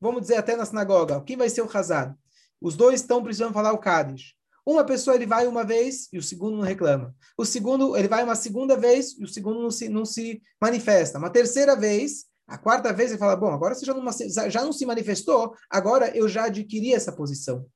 Vamos 0.00 0.22
dizer 0.22 0.36
até 0.36 0.56
na 0.56 0.64
sinagoga, 0.64 1.20
quem 1.20 1.36
vai 1.36 1.50
ser 1.50 1.60
o 1.60 1.70
Hazan? 1.70 2.16
Os 2.60 2.74
dois 2.74 3.02
estão 3.02 3.22
precisando 3.22 3.52
falar 3.52 3.72
o 3.72 3.78
Kaddish. 3.78 4.34
Uma 4.64 4.84
pessoa 4.84 5.16
ele 5.16 5.26
vai 5.26 5.46
uma 5.46 5.64
vez 5.64 6.08
e 6.12 6.18
o 6.18 6.22
segundo 6.22 6.56
não 6.56 6.64
reclama. 6.64 7.14
O 7.36 7.44
segundo 7.44 7.96
ele 7.96 8.08
vai 8.08 8.22
uma 8.22 8.34
segunda 8.34 8.76
vez 8.76 9.18
e 9.18 9.24
o 9.24 9.28
segundo 9.28 9.62
não 9.62 9.70
se, 9.70 9.88
não 9.88 10.04
se 10.04 10.42
manifesta. 10.60 11.18
Uma 11.18 11.30
terceira 11.30 11.74
vez, 11.74 12.26
a 12.46 12.58
quarta 12.58 12.92
vez 12.92 13.10
ele 13.10 13.18
fala: 13.18 13.34
bom, 13.34 13.50
agora 13.50 13.74
você 13.74 13.86
já 13.86 13.94
não, 13.94 14.04
já 14.50 14.62
não 14.62 14.72
se 14.72 14.84
manifestou, 14.84 15.54
agora 15.70 16.14
eu 16.14 16.28
já 16.28 16.44
adquiri 16.44 16.92
essa 16.92 17.12
posição. 17.12 17.66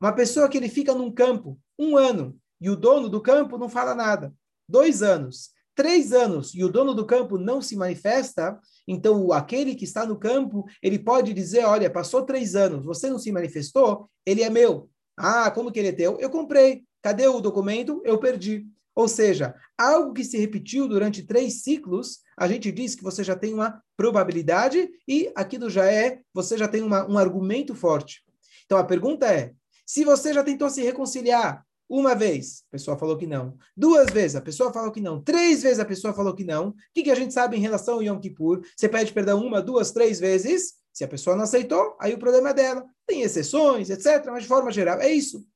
Uma 0.00 0.12
pessoa 0.12 0.48
que 0.48 0.56
ele 0.56 0.68
fica 0.68 0.92
num 0.94 1.12
campo 1.12 1.60
um 1.78 1.96
ano 1.96 2.38
e 2.60 2.70
o 2.70 2.76
dono 2.76 3.08
do 3.08 3.20
campo 3.20 3.58
não 3.58 3.68
fala 3.68 3.94
nada. 3.94 4.32
Dois 4.68 5.02
anos, 5.02 5.50
três 5.74 6.12
anos 6.12 6.54
e 6.54 6.64
o 6.64 6.68
dono 6.68 6.94
do 6.94 7.04
campo 7.04 7.36
não 7.36 7.60
se 7.60 7.76
manifesta, 7.76 8.58
então 8.86 9.32
aquele 9.32 9.74
que 9.74 9.84
está 9.84 10.06
no 10.06 10.18
campo, 10.18 10.64
ele 10.82 10.98
pode 10.98 11.34
dizer, 11.34 11.64
olha, 11.64 11.90
passou 11.90 12.24
três 12.24 12.54
anos, 12.54 12.84
você 12.84 13.10
não 13.10 13.18
se 13.18 13.32
manifestou, 13.32 14.08
ele 14.24 14.42
é 14.42 14.50
meu. 14.50 14.88
Ah, 15.16 15.50
como 15.50 15.70
que 15.70 15.78
ele 15.78 15.88
é 15.88 15.92
teu? 15.92 16.18
Eu 16.18 16.30
comprei. 16.30 16.84
Cadê 17.02 17.26
o 17.26 17.40
documento? 17.40 18.00
Eu 18.04 18.18
perdi. 18.18 18.66
Ou 18.94 19.08
seja, 19.08 19.54
algo 19.76 20.12
que 20.12 20.24
se 20.24 20.38
repetiu 20.38 20.88
durante 20.88 21.24
três 21.24 21.62
ciclos, 21.62 22.20
a 22.38 22.46
gente 22.46 22.70
diz 22.70 22.94
que 22.94 23.02
você 23.02 23.24
já 23.24 23.36
tem 23.36 23.52
uma 23.52 23.82
probabilidade 23.96 24.88
e 25.06 25.30
aquilo 25.34 25.68
já 25.68 25.84
é, 25.90 26.20
você 26.32 26.56
já 26.56 26.68
tem 26.68 26.82
uma, 26.82 27.08
um 27.08 27.18
argumento 27.18 27.74
forte. 27.74 28.22
Então 28.64 28.78
a 28.78 28.84
pergunta 28.84 29.26
é: 29.26 29.52
se 29.86 30.04
você 30.04 30.32
já 30.32 30.42
tentou 30.42 30.70
se 30.70 30.82
reconciliar 30.82 31.64
uma 31.88 32.14
vez, 32.14 32.64
a 32.68 32.72
pessoa 32.72 32.96
falou 32.96 33.16
que 33.16 33.26
não. 33.26 33.56
Duas 33.76 34.10
vezes, 34.10 34.36
a 34.36 34.40
pessoa 34.40 34.72
falou 34.72 34.90
que 34.90 35.00
não. 35.00 35.22
Três 35.22 35.62
vezes, 35.62 35.78
a 35.78 35.84
pessoa 35.84 36.14
falou 36.14 36.34
que 36.34 36.44
não. 36.44 36.68
O 36.68 36.74
que, 36.94 37.02
que 37.02 37.10
a 37.10 37.14
gente 37.14 37.34
sabe 37.34 37.56
em 37.56 37.60
relação 37.60 37.94
ao 37.94 38.02
Yom 38.02 38.18
Kippur? 38.18 38.62
Você 38.74 38.88
pede 38.88 39.12
perdão 39.12 39.44
uma, 39.44 39.60
duas, 39.60 39.92
três 39.92 40.18
vezes. 40.18 40.74
Se 40.92 41.04
a 41.04 41.08
pessoa 41.08 41.36
não 41.36 41.44
aceitou, 41.44 41.96
aí 42.00 42.14
o 42.14 42.18
problema 42.18 42.50
é 42.50 42.54
dela. 42.54 42.84
Tem 43.06 43.22
exceções, 43.22 43.90
etc. 43.90 44.24
Mas 44.26 44.44
de 44.44 44.48
forma 44.48 44.72
geral, 44.72 45.00
é 45.00 45.10
isso. 45.10 45.46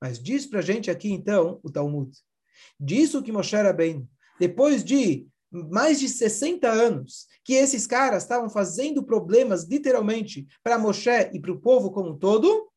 Mas 0.00 0.22
diz 0.22 0.46
para 0.46 0.58
a 0.58 0.62
gente 0.62 0.90
aqui, 0.90 1.10
então, 1.10 1.58
o 1.62 1.70
Talmud. 1.70 2.10
Diz 2.78 3.14
o 3.14 3.22
que 3.22 3.32
Moshe 3.32 3.56
bem. 3.72 4.08
depois 4.38 4.84
de 4.84 5.26
mais 5.50 5.98
de 5.98 6.08
60 6.08 6.68
anos, 6.68 7.26
que 7.42 7.54
esses 7.54 7.86
caras 7.86 8.22
estavam 8.22 8.50
fazendo 8.50 9.02
problemas, 9.02 9.64
literalmente, 9.64 10.46
para 10.62 10.78
Moshe 10.78 11.30
e 11.32 11.40
para 11.40 11.52
o 11.52 11.58
povo 11.58 11.90
como 11.90 12.10
um 12.10 12.18
todo, 12.18 12.67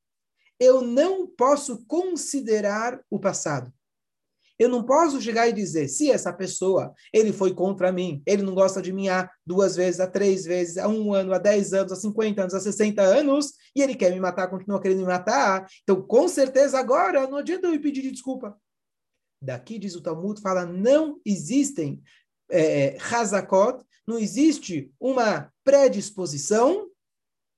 eu 0.62 0.82
não 0.82 1.26
posso 1.26 1.84
considerar 1.88 3.04
o 3.10 3.20
passado. 3.20 3.74
Eu 4.60 4.70
não 4.70 4.84
posso 4.86 5.20
chegar 5.20 5.48
e 5.48 5.54
dizer, 5.54 5.88
se 5.88 6.12
essa 6.12 6.32
pessoa, 6.32 6.94
ele 7.12 7.34
foi 7.34 7.52
contra 7.52 7.92
mim, 7.92 8.22
ele 8.28 8.44
não 8.44 8.54
gosta 8.54 8.80
de 8.80 8.94
mim 8.94 9.10
há 9.10 9.28
duas 9.44 9.76
vezes, 9.76 10.00
há 10.00 10.06
três 10.06 10.46
vezes, 10.46 10.78
há 10.78 10.88
um 10.88 11.16
ano, 11.16 11.34
há 11.34 11.40
dez 11.40 11.74
anos, 11.74 11.92
há 11.92 11.96
cinquenta 11.96 12.44
anos, 12.44 12.54
há 12.54 12.60
sessenta 12.60 13.02
anos, 13.02 13.54
e 13.76 13.82
ele 13.82 13.96
quer 13.96 14.12
me 14.12 14.20
matar, 14.20 14.52
continua 14.52 14.80
querendo 14.80 15.00
me 15.00 15.06
matar, 15.06 15.68
então 15.82 16.00
com 16.00 16.28
certeza 16.28 16.78
agora 16.78 17.28
não 17.28 17.40
adianta 17.40 17.66
eu 17.66 17.72
me 17.72 17.80
pedir 17.80 18.04
de 18.04 18.12
desculpa. 18.12 18.56
Daqui 19.42 19.80
diz 19.80 19.96
o 19.96 20.02
Talmud, 20.02 20.40
fala, 20.40 20.64
não 20.64 21.20
existem 21.26 22.00
é, 22.52 22.98
hazakot, 23.00 23.84
não 24.06 24.20
existe 24.20 24.94
uma 25.00 25.52
predisposição 25.64 26.88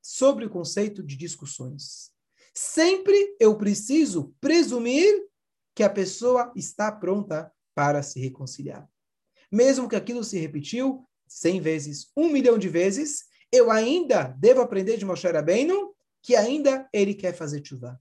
sobre 0.02 0.46
o 0.46 0.50
conceito 0.50 1.04
de 1.04 1.18
discussões. 1.18 2.13
Sempre 2.54 3.36
eu 3.40 3.58
preciso 3.58 4.36
presumir 4.40 5.28
que 5.76 5.84
a 5.84 5.90
pessoa 5.90 6.52
está 6.56 6.92
pronta 6.92 7.52
para 7.74 8.04
se 8.04 8.20
reconciliar. 8.20 8.88
Mesmo 9.52 9.90
que 9.90 9.96
aquilo 9.96 10.24
se 10.24 10.38
repetiu 10.38 11.08
cem 11.28 11.60
vezes, 11.60 12.12
um 12.16 12.30
milhão 12.30 12.58
de 12.58 12.70
vezes, 12.70 13.26
eu 13.52 13.72
ainda 13.72 14.24
devo 14.38 14.62
aprender 14.62 14.98
de 14.98 15.06
Moshe 15.06 15.28
Rabbeinu 15.28 15.94
que 16.22 16.36
ainda 16.36 16.88
ele 16.94 17.14
quer 17.14 17.34
fazer 17.34 17.66
chuva. 17.66 18.00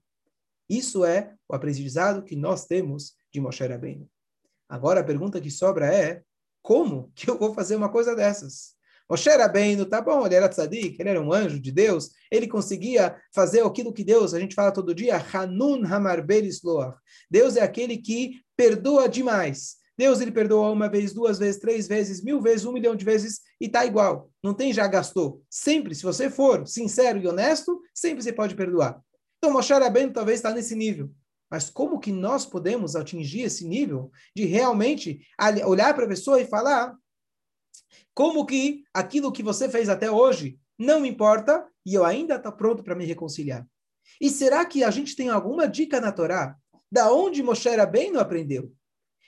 Isso 0.69 1.03
é 1.03 1.35
o 1.47 1.55
aprendizado 1.55 2.23
que 2.23 2.35
nós 2.35 2.65
temos 2.65 3.15
de 3.31 3.41
Moshe 3.41 3.65
Rabbeinu. 3.65 4.09
Agora 4.69 5.01
a 5.01 5.03
pergunta 5.03 5.41
que 5.41 5.51
sobra 5.51 5.93
é, 5.93 6.23
como 6.61 7.11
que 7.13 7.29
eu 7.29 7.37
vou 7.37 7.53
fazer 7.53 7.75
uma 7.75 7.89
coisa 7.89 8.15
dessas? 8.15 8.75
Moshe 9.13 9.29
Rabbeinu, 9.29 9.85
tá 9.85 10.01
bom, 10.01 10.25
ele 10.25 10.33
era 10.33 10.49
tzadik, 10.49 10.99
ele 10.99 11.09
era 11.09 11.21
um 11.21 11.31
anjo 11.31 11.59
de 11.59 11.71
Deus, 11.71 12.09
ele 12.31 12.47
conseguia 12.47 13.15
fazer 13.31 13.63
aquilo 13.63 13.93
que 13.93 14.03
Deus, 14.03 14.33
a 14.33 14.39
gente 14.39 14.55
fala 14.55 14.71
todo 14.71 14.95
dia, 14.95 15.23
Hanun 15.31 15.85
Hamar 15.85 16.25
Berisloach. 16.25 16.97
Deus 17.29 17.55
é 17.55 17.61
aquele 17.61 17.95
que 17.95 18.41
perdoa 18.57 19.07
demais. 19.07 19.75
Deus 19.95 20.19
ele 20.19 20.31
perdoa 20.31 20.71
uma 20.71 20.89
vez, 20.89 21.13
duas 21.13 21.37
vezes, 21.37 21.61
três 21.61 21.87
vezes, 21.87 22.23
mil 22.23 22.41
vezes, 22.41 22.65
um 22.65 22.71
milhão 22.71 22.95
de 22.95 23.05
vezes 23.05 23.41
e 23.61 23.69
tá 23.69 23.85
igual. 23.85 24.31
Não 24.43 24.51
tem 24.51 24.73
já 24.73 24.87
gastou. 24.87 25.43
Sempre, 25.47 25.93
se 25.93 26.01
você 26.01 26.27
for 26.27 26.65
sincero 26.65 27.19
e 27.19 27.27
honesto, 27.27 27.79
sempre 27.93 28.23
você 28.23 28.33
pode 28.33 28.55
perdoar. 28.55 28.99
Então, 29.37 29.53
Moshe 29.53 29.71
Rabbeinu 29.71 30.11
talvez 30.11 30.39
está 30.39 30.51
nesse 30.51 30.73
nível. 30.73 31.11
Mas 31.51 31.69
como 31.69 31.99
que 31.99 32.11
nós 32.11 32.47
podemos 32.47 32.95
atingir 32.95 33.41
esse 33.41 33.63
nível 33.63 34.09
de 34.35 34.45
realmente 34.45 35.21
olhar 35.67 35.93
para 35.93 36.05
a 36.05 36.09
pessoa 36.09 36.41
e 36.41 36.47
falar 36.47 36.97
como 38.13 38.45
que 38.45 38.83
aquilo 38.93 39.31
que 39.31 39.43
você 39.43 39.67
fez 39.67 39.89
até 39.89 40.09
hoje 40.09 40.59
não 40.77 41.05
importa 41.05 41.65
e 41.85 41.93
eu 41.93 42.05
ainda 42.05 42.35
estou 42.35 42.51
pronto 42.51 42.83
para 42.83 42.95
me 42.95 43.05
reconciliar? 43.05 43.67
E 44.19 44.29
será 44.29 44.65
que 44.65 44.83
a 44.83 44.91
gente 44.91 45.15
tem 45.15 45.29
alguma 45.29 45.67
dica 45.67 45.99
na 45.99 46.11
Torá 46.11 46.55
da 46.91 47.11
onde 47.11 47.41
Moshe 47.41 47.69
Rabbeinu 47.69 48.19
aprendeu? 48.19 48.71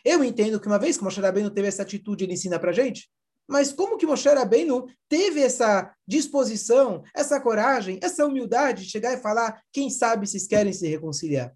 Eu 0.04 0.24
entendo 0.24 0.60
que 0.60 0.68
uma 0.68 0.78
vez 0.78 0.98
que 0.98 1.04
Moshe 1.04 1.20
Rabbeinu 1.20 1.50
teve 1.50 1.68
essa 1.68 1.82
atitude, 1.82 2.24
ele 2.24 2.34
ensina 2.34 2.60
para 2.60 2.72
gente. 2.72 3.10
Mas 3.48 3.72
como 3.72 3.98
que 3.98 4.06
Moshe 4.06 4.30
Rabbeinu 4.30 4.86
teve 5.10 5.42
essa 5.42 5.92
disposição, 6.08 7.04
essa 7.14 7.40
coragem, 7.40 8.00
essa 8.02 8.26
humildade 8.26 8.84
de 8.84 8.92
chegar 8.92 9.14
e 9.14 9.22
falar, 9.22 9.62
quem 9.72 9.90
sabe 9.90 10.28
vocês 10.28 10.48
querem 10.48 10.74
se 10.74 10.88
reconciliar? 10.88 11.52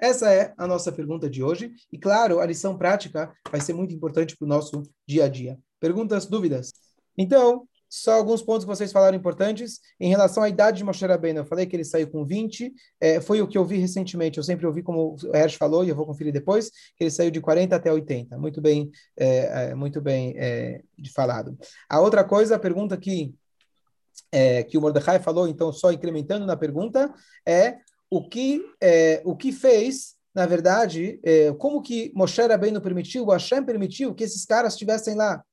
Essa 0.00 0.32
é 0.32 0.54
a 0.56 0.66
nossa 0.66 0.90
pergunta 0.90 1.28
de 1.28 1.42
hoje. 1.42 1.72
E, 1.92 1.98
claro, 1.98 2.40
a 2.40 2.46
lição 2.46 2.76
prática 2.78 3.32
vai 3.50 3.60
ser 3.60 3.74
muito 3.74 3.94
importante 3.94 4.36
para 4.36 4.46
o 4.46 4.48
nosso 4.48 4.82
dia 5.06 5.24
a 5.24 5.28
dia. 5.28 5.58
Perguntas, 5.78 6.26
dúvidas? 6.26 6.72
Então, 7.16 7.68
só 7.90 8.12
alguns 8.12 8.40
pontos 8.40 8.64
que 8.64 8.68
vocês 8.68 8.92
falaram 8.92 9.16
importantes. 9.16 9.80
Em 9.98 10.08
relação 10.08 10.44
à 10.44 10.48
idade 10.48 10.78
de 10.78 10.84
Moshe 10.84 11.04
Rabbeinu, 11.04 11.40
eu 11.40 11.44
falei 11.44 11.66
que 11.66 11.74
ele 11.74 11.84
saiu 11.84 12.08
com 12.08 12.24
20, 12.24 12.72
é, 13.00 13.20
foi 13.20 13.42
o 13.42 13.48
que 13.48 13.58
eu 13.58 13.64
vi 13.64 13.78
recentemente, 13.78 14.38
eu 14.38 14.44
sempre 14.44 14.64
ouvi 14.64 14.80
como 14.80 15.16
o 15.16 15.36
Hersh 15.36 15.56
falou, 15.56 15.84
e 15.84 15.88
eu 15.88 15.96
vou 15.96 16.06
conferir 16.06 16.32
depois, 16.32 16.70
que 16.96 17.02
ele 17.02 17.10
saiu 17.10 17.32
de 17.32 17.40
40 17.40 17.74
até 17.74 17.92
80. 17.92 18.38
Muito 18.38 18.60
bem, 18.60 18.90
é, 19.16 19.70
é, 19.70 19.74
muito 19.74 20.00
bem 20.00 20.34
é, 20.38 20.82
falado. 21.14 21.58
A 21.88 22.00
outra 22.00 22.22
coisa, 22.22 22.54
a 22.54 22.60
pergunta 22.60 22.96
que, 22.96 23.34
é, 24.30 24.62
que 24.62 24.78
o 24.78 24.80
Mordecai 24.80 25.18
falou, 25.18 25.48
então 25.48 25.72
só 25.72 25.90
incrementando 25.92 26.46
na 26.46 26.56
pergunta, 26.56 27.12
é 27.44 27.78
o 28.10 28.28
que, 28.28 28.62
é, 28.80 29.22
o 29.24 29.36
que 29.36 29.52
fez 29.52 30.18
na 30.32 30.46
verdade, 30.46 31.20
como 31.58 31.82
que 31.82 32.12
Moshe 32.14 32.40
Rabbeinu 32.40 32.80
permitiu, 32.80 33.24
o 33.24 33.32
Hashem 33.32 33.64
permitiu 33.64 34.14
que 34.14 34.22
esses 34.22 34.44
caras 34.44 34.74
estivessem 34.74 35.16
lá. 35.16 35.44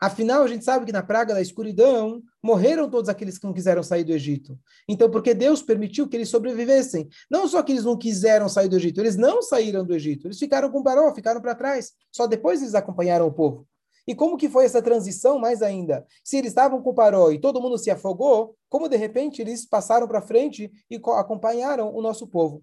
Afinal, 0.00 0.42
a 0.42 0.48
gente 0.48 0.64
sabe 0.64 0.86
que 0.86 0.92
na 0.92 1.02
praga 1.02 1.34
da 1.34 1.42
escuridão 1.42 2.22
morreram 2.42 2.88
todos 2.88 3.10
aqueles 3.10 3.36
que 3.36 3.44
não 3.44 3.52
quiseram 3.52 3.82
sair 3.82 4.02
do 4.02 4.12
Egito. 4.12 4.58
Então, 4.88 5.10
porque 5.10 5.34
Deus 5.34 5.62
permitiu 5.62 6.08
que 6.08 6.16
eles 6.16 6.30
sobrevivessem. 6.30 7.06
Não 7.30 7.46
só 7.46 7.62
que 7.62 7.72
eles 7.72 7.84
não 7.84 7.98
quiseram 7.98 8.48
sair 8.48 8.68
do 8.68 8.76
Egito, 8.76 8.98
eles 8.98 9.16
não 9.16 9.42
saíram 9.42 9.84
do 9.84 9.94
Egito. 9.94 10.26
Eles 10.26 10.38
ficaram 10.38 10.70
com 10.70 10.82
Paró, 10.82 11.14
ficaram 11.14 11.40
para 11.40 11.54
trás. 11.54 11.92
Só 12.10 12.26
depois 12.26 12.62
eles 12.62 12.74
acompanharam 12.74 13.26
o 13.26 13.32
povo. 13.32 13.66
E 14.10 14.14
como 14.16 14.36
que 14.36 14.48
foi 14.48 14.64
essa 14.64 14.82
transição, 14.82 15.38
mais 15.38 15.62
ainda? 15.62 16.04
Se 16.24 16.36
eles 16.36 16.50
estavam 16.50 16.82
com 16.82 16.92
Paró 16.92 17.30
e 17.30 17.38
todo 17.38 17.60
mundo 17.60 17.78
se 17.78 17.92
afogou, 17.92 18.56
como 18.68 18.88
de 18.88 18.96
repente 18.96 19.40
eles 19.40 19.64
passaram 19.64 20.08
para 20.08 20.20
frente 20.20 20.68
e 20.90 21.00
acompanharam 21.16 21.94
o 21.94 22.02
nosso 22.02 22.26
povo? 22.26 22.60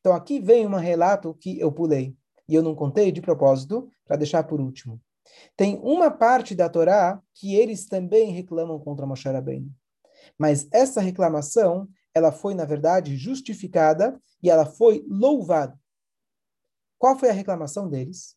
Então, 0.00 0.14
aqui 0.14 0.40
vem 0.40 0.66
um 0.66 0.74
relato 0.74 1.34
que 1.34 1.60
eu 1.60 1.70
pulei. 1.70 2.16
E 2.48 2.54
eu 2.54 2.62
não 2.62 2.74
contei 2.74 3.12
de 3.12 3.20
propósito, 3.20 3.90
para 4.06 4.16
deixar 4.16 4.44
por 4.44 4.58
último. 4.58 4.98
Tem 5.54 5.78
uma 5.82 6.10
parte 6.10 6.54
da 6.54 6.66
Torá 6.66 7.20
que 7.34 7.54
eles 7.54 7.84
também 7.84 8.30
reclamam 8.30 8.80
contra 8.80 9.04
Moshe 9.04 9.28
Rabbeinu. 9.28 9.70
Mas 10.38 10.66
essa 10.72 11.02
reclamação, 11.02 11.86
ela 12.14 12.32
foi, 12.32 12.54
na 12.54 12.64
verdade, 12.64 13.18
justificada 13.18 14.18
e 14.42 14.48
ela 14.48 14.64
foi 14.64 15.04
louvada. 15.06 15.78
Qual 16.98 17.18
foi 17.18 17.28
a 17.28 17.34
reclamação 17.34 17.86
deles? 17.86 18.34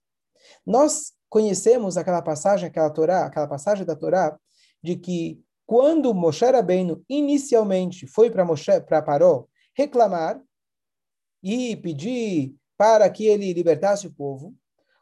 Nós 0.65 1.13
conhecemos 1.29 1.97
aquela 1.97 2.21
passagem, 2.21 2.67
aquela 2.67 2.89
Torá, 2.89 3.25
aquela 3.25 3.47
passagem 3.47 3.85
da 3.85 3.95
Torá, 3.95 4.37
de 4.83 4.95
que 4.95 5.41
quando 5.65 6.13
Moshe 6.13 6.45
Rabbeinu 6.45 7.03
inicialmente 7.07 8.07
foi 8.07 8.31
para 8.31 8.43
Moshe, 8.43 8.81
para 8.81 9.01
Paró, 9.01 9.45
reclamar 9.75 10.41
e 11.43 11.75
pedir 11.77 12.55
para 12.75 13.09
que 13.09 13.25
ele 13.25 13.53
libertasse 13.53 14.07
o 14.07 14.11
povo, 14.11 14.55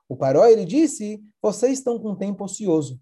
o 0.10 0.16
Paró, 0.16 0.46
ele 0.46 0.66
disse, 0.66 1.22
vocês 1.42 1.80
estão 1.80 2.00
com 2.00 2.16
tempo 2.16 2.44
ocioso. 2.44 3.00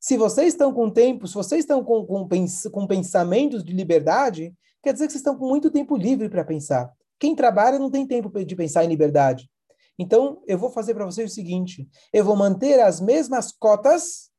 Se 0.00 0.16
vocês 0.16 0.48
estão 0.48 0.72
com 0.72 0.90
tempo, 0.90 1.26
se 1.26 1.34
vocês 1.34 1.60
estão 1.60 1.82
com, 1.82 2.06
com, 2.06 2.28
com 2.70 2.86
pensamentos 2.86 3.64
de 3.64 3.72
liberdade, 3.72 4.54
quer 4.82 4.92
dizer 4.92 5.06
que 5.06 5.12
vocês 5.12 5.20
estão 5.20 5.36
com 5.36 5.48
muito 5.48 5.70
tempo 5.70 5.96
livre 5.96 6.28
para 6.28 6.44
pensar. 6.44 6.92
Quem 7.18 7.34
trabalha 7.34 7.78
não 7.78 7.90
tem 7.90 8.06
tempo 8.06 8.30
de 8.44 8.54
pensar 8.54 8.84
em 8.84 8.88
liberdade. 8.88 9.50
Então, 9.98 10.42
eu 10.46 10.56
vou 10.56 10.70
fazer 10.70 10.94
para 10.94 11.04
vocês 11.04 11.30
o 11.30 11.34
seguinte: 11.34 11.88
eu 12.12 12.24
vou 12.24 12.36
manter 12.36 12.80
as 12.80 13.00
mesmas 13.00 13.50
cotas, 13.50 14.30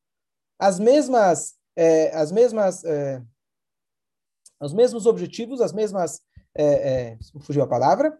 as 0.58 0.78
mesmas, 0.78 1.54
é, 1.76 2.14
as 2.16 2.32
mesmas, 2.32 2.84
é, 2.84 3.22
os 4.60 4.72
mesmos 4.72 5.06
objetivos, 5.06 5.60
as 5.60 5.72
mesmas, 5.72 6.20
é, 6.54 6.64
é 6.64 7.18
fugiu 7.40 7.62
a 7.62 7.68
palavra, 7.68 8.16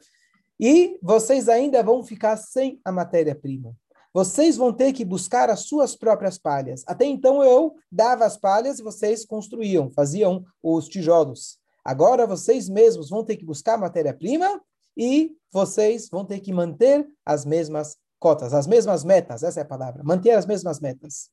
e 0.58 0.98
vocês 1.02 1.48
ainda 1.48 1.82
vão 1.82 2.02
ficar 2.04 2.36
sem 2.36 2.80
a 2.84 2.92
matéria-prima. 2.92 3.74
Vocês 4.12 4.56
vão 4.56 4.72
ter 4.72 4.92
que 4.92 5.04
buscar 5.04 5.48
as 5.48 5.60
suas 5.60 5.94
próprias 5.94 6.36
palhas. 6.36 6.82
Até 6.86 7.04
então 7.04 7.44
eu 7.44 7.76
dava 7.90 8.26
as 8.26 8.36
palhas 8.36 8.78
e 8.78 8.82
vocês 8.82 9.24
construíam, 9.24 9.88
faziam 9.90 10.44
os 10.60 10.88
tijolos. 10.88 11.58
Agora 11.84 12.26
vocês 12.26 12.68
mesmos 12.68 13.08
vão 13.08 13.24
ter 13.24 13.36
que 13.36 13.44
buscar 13.44 13.78
matéria-prima 13.78 14.60
e 15.00 15.34
vocês 15.50 16.10
vão 16.10 16.26
ter 16.26 16.40
que 16.40 16.52
manter 16.52 17.08
as 17.24 17.46
mesmas 17.46 17.96
cotas, 18.18 18.52
as 18.52 18.66
mesmas 18.66 19.02
metas, 19.02 19.42
essa 19.42 19.60
é 19.60 19.62
a 19.62 19.66
palavra, 19.66 20.04
manter 20.04 20.32
as 20.32 20.44
mesmas 20.44 20.78
metas. 20.78 21.30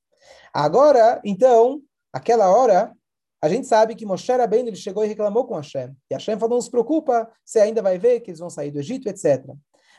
Agora, 0.53 1.21
então, 1.25 1.81
aquela 2.13 2.49
hora, 2.49 2.95
a 3.41 3.49
gente 3.49 3.67
sabe 3.67 3.93
que 3.93 4.05
Moshe 4.05 4.31
Rabbeinu 4.31 4.69
ele 4.69 4.77
chegou 4.77 5.03
e 5.03 5.07
reclamou 5.07 5.45
com 5.45 5.55
Hashem. 5.55 5.93
E 6.09 6.13
Hashem 6.13 6.39
falou, 6.39 6.55
não 6.55 6.61
se 6.61 6.71
preocupa, 6.71 7.29
você 7.43 7.59
ainda 7.59 7.81
vai 7.81 7.99
ver 7.99 8.21
que 8.21 8.31
eles 8.31 8.39
vão 8.39 8.49
sair 8.49 8.71
do 8.71 8.79
Egito, 8.79 9.09
etc. 9.09 9.45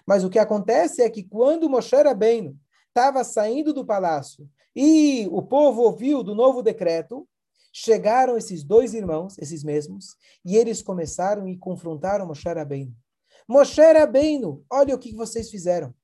Mas 0.07 0.25
o 0.25 0.31
que 0.31 0.39
acontece 0.39 1.03
é 1.03 1.11
que 1.11 1.23
quando 1.23 1.69
Moshe 1.69 1.95
Rabbeinu 1.95 2.57
estava 2.89 3.23
saindo 3.23 3.75
do 3.75 3.85
palácio 3.85 4.49
e 4.75 5.29
o 5.31 5.43
povo 5.43 5.83
ouviu 5.83 6.23
do 6.23 6.35
novo 6.35 6.63
decreto, 6.63 7.29
chegaram 7.71 8.39
esses 8.39 8.65
dois 8.65 8.95
irmãos, 8.95 9.37
esses 9.39 9.63
mesmos, 9.63 10.17
e 10.43 10.57
eles 10.57 10.81
começaram 10.81 11.47
e 11.47 11.55
confrontaram 11.55 12.27
Moshe 12.27 12.49
Rabbeinu. 12.49 12.95
Moshe 13.49 13.81
Rabbeinu, 13.81 14.63
olha 14.71 14.95
o 14.95 14.99
que 14.99 15.15
vocês 15.15 15.51
fizeram. 15.51 15.95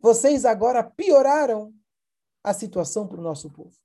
Vocês 0.00 0.44
agora 0.44 0.84
pioraram 0.84 1.74
a 2.42 2.54
situação 2.54 3.08
para 3.08 3.18
o 3.18 3.22
nosso 3.22 3.50
povo. 3.50 3.76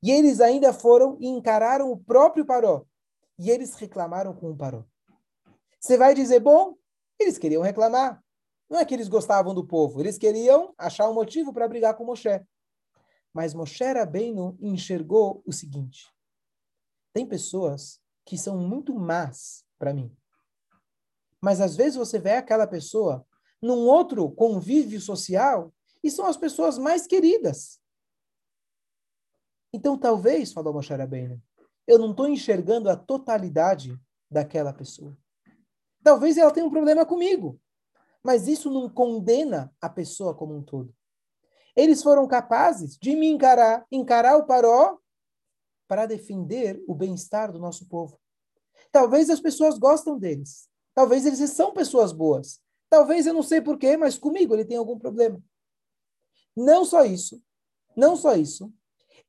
E 0.00 0.12
eles 0.12 0.40
ainda 0.40 0.72
foram 0.72 1.16
e 1.18 1.26
encararam 1.26 1.90
o 1.90 1.96
próprio 1.96 2.46
Paró. 2.46 2.86
E 3.36 3.50
eles 3.50 3.74
reclamaram 3.74 4.32
com 4.32 4.52
o 4.52 4.56
Paró. 4.56 4.84
Você 5.80 5.96
vai 5.96 6.14
dizer, 6.14 6.38
bom, 6.38 6.76
eles 7.18 7.38
queriam 7.38 7.62
reclamar. 7.62 8.22
Não 8.70 8.78
é 8.78 8.84
que 8.84 8.94
eles 8.94 9.08
gostavam 9.08 9.52
do 9.52 9.66
povo, 9.66 9.98
eles 9.98 10.18
queriam 10.18 10.74
achar 10.78 11.08
um 11.08 11.14
motivo 11.14 11.52
para 11.52 11.66
brigar 11.66 11.96
com 11.96 12.04
Moshe. 12.04 12.40
Mas 13.32 13.54
Moshe 13.54 13.82
Rabbeinu 13.82 14.56
enxergou 14.60 15.42
o 15.46 15.52
seguinte: 15.52 16.12
tem 17.12 17.26
pessoas 17.26 18.00
que 18.24 18.36
são 18.36 18.58
muito 18.58 18.94
más 18.94 19.64
para 19.78 19.94
mim. 19.94 20.14
Mas 21.40 21.60
às 21.60 21.76
vezes 21.76 21.96
você 21.96 22.18
vê 22.18 22.32
aquela 22.32 22.66
pessoa 22.66 23.26
num 23.60 23.86
outro 23.86 24.30
convívio 24.30 25.00
social 25.00 25.72
e 26.02 26.10
são 26.10 26.26
as 26.26 26.36
pessoas 26.36 26.78
mais 26.78 27.06
queridas. 27.06 27.80
Então, 29.72 29.98
talvez, 29.98 30.52
falou 30.52 30.72
Moshe 30.72 30.94
Rabbeinu, 30.94 31.42
eu 31.86 31.98
não 31.98 32.10
estou 32.10 32.28
enxergando 32.28 32.88
a 32.88 32.96
totalidade 32.96 33.98
daquela 34.30 34.72
pessoa. 34.72 35.16
Talvez 36.02 36.36
ela 36.36 36.50
tenha 36.50 36.66
um 36.66 36.70
problema 36.70 37.04
comigo, 37.04 37.60
mas 38.22 38.46
isso 38.46 38.70
não 38.70 38.88
condena 38.88 39.74
a 39.80 39.88
pessoa 39.88 40.34
como 40.34 40.54
um 40.54 40.62
todo. 40.62 40.94
Eles 41.76 42.02
foram 42.02 42.26
capazes 42.26 42.96
de 42.96 43.14
me 43.14 43.28
encarar, 43.28 43.86
encarar 43.90 44.36
o 44.36 44.46
paró 44.46 44.98
para 45.86 46.06
defender 46.06 46.82
o 46.86 46.94
bem-estar 46.94 47.52
do 47.52 47.58
nosso 47.58 47.88
povo. 47.88 48.20
Talvez 48.90 49.30
as 49.30 49.40
pessoas 49.40 49.78
gostam 49.78 50.18
deles. 50.18 50.67
Talvez 50.98 51.24
eles 51.24 51.38
são 51.50 51.72
pessoas 51.72 52.10
boas. 52.10 52.60
Talvez 52.90 53.24
eu 53.24 53.32
não 53.32 53.40
sei 53.40 53.60
porquê, 53.60 53.96
mas 53.96 54.18
comigo 54.18 54.52
ele 54.52 54.64
tem 54.64 54.76
algum 54.76 54.98
problema. 54.98 55.40
Não 56.56 56.84
só 56.84 57.04
isso. 57.04 57.40
Não 57.96 58.16
só 58.16 58.34
isso. 58.34 58.74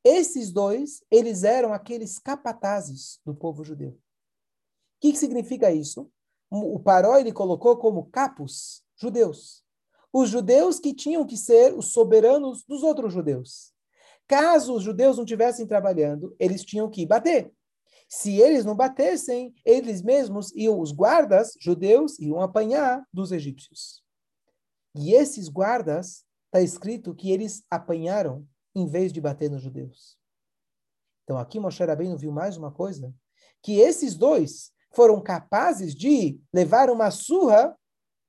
Esses 0.04 0.52
dois, 0.52 1.04
eles 1.12 1.44
eram 1.44 1.72
aqueles 1.72 2.18
capatazes 2.18 3.20
do 3.24 3.36
povo 3.36 3.64
judeu. 3.64 3.92
O 3.92 3.98
que, 5.00 5.12
que 5.12 5.20
significa 5.20 5.72
isso? 5.72 6.12
o 6.50 6.80
Paró 6.80 7.20
ele 7.20 7.32
colocou 7.32 7.78
como 7.78 8.10
capos 8.10 8.84
judeus. 8.96 9.64
Os 10.12 10.28
judeus 10.28 10.80
que 10.80 10.92
tinham 10.92 11.24
que 11.24 11.38
ser 11.38 11.78
os 11.78 11.94
soberanos 11.94 12.64
dos 12.64 12.82
outros 12.82 13.14
judeus. 13.14 13.72
Caso 14.28 14.74
os 14.74 14.82
judeus 14.82 15.18
não 15.18 15.24
estivessem 15.24 15.68
trabalhando, 15.68 16.36
eles 16.40 16.66
tinham 16.66 16.90
que 16.90 17.06
bater. 17.06 17.54
Se 18.12 18.42
eles 18.42 18.66
não 18.66 18.76
batessem, 18.76 19.54
eles 19.64 20.02
mesmos 20.02 20.52
e 20.56 20.68
os 20.68 20.92
guardas 20.92 21.54
judeus 21.60 22.18
iam 22.18 22.42
apanhar 22.42 23.06
dos 23.14 23.32
egípcios. 23.32 24.04
E 24.96 25.14
esses 25.14 25.48
guardas, 25.48 26.26
está 26.48 26.60
escrito 26.60 27.14
que 27.14 27.32
eles 27.32 27.64
apanharam 27.70 28.48
em 28.76 28.88
vez 28.88 29.14
de 29.14 29.22
bater 29.22 29.50
nos 29.50 29.62
judeus. 29.62 30.18
Então 31.24 31.38
aqui 31.38 31.60
Moshe 31.60 31.84
Rabbeinu 31.84 32.18
viu 32.18 32.32
mais 32.32 32.58
uma 32.58 32.72
coisa, 32.72 33.14
que 33.62 33.80
esses 33.80 34.16
dois 34.16 34.72
foram 34.92 35.22
capazes 35.22 35.94
de 35.94 36.42
levar 36.52 36.90
uma 36.90 37.12
surra 37.12 37.78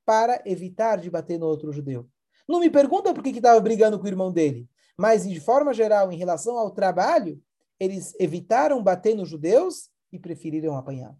para 0.04 0.42
evitar 0.44 1.00
de 1.00 1.08
bater 1.08 1.38
no 1.38 1.46
outro 1.46 1.72
judeu. 1.72 2.06
Não 2.46 2.60
me 2.60 2.68
pergunta 2.68 3.14
por 3.14 3.22
que 3.22 3.30
estava 3.30 3.58
brigando 3.60 3.98
com 3.98 4.04
o 4.04 4.08
irmão 4.08 4.30
dele, 4.30 4.68
mas 4.98 5.26
de 5.26 5.40
forma 5.40 5.72
geral, 5.72 6.12
em 6.12 6.18
relação 6.18 6.58
ao 6.58 6.70
trabalho, 6.70 7.42
eles 7.80 8.14
evitaram 8.20 8.82
bater 8.82 9.16
nos 9.16 9.28
judeus 9.28 9.90
e 10.12 10.18
preferiram 10.18 10.76
apanhar. 10.76 11.16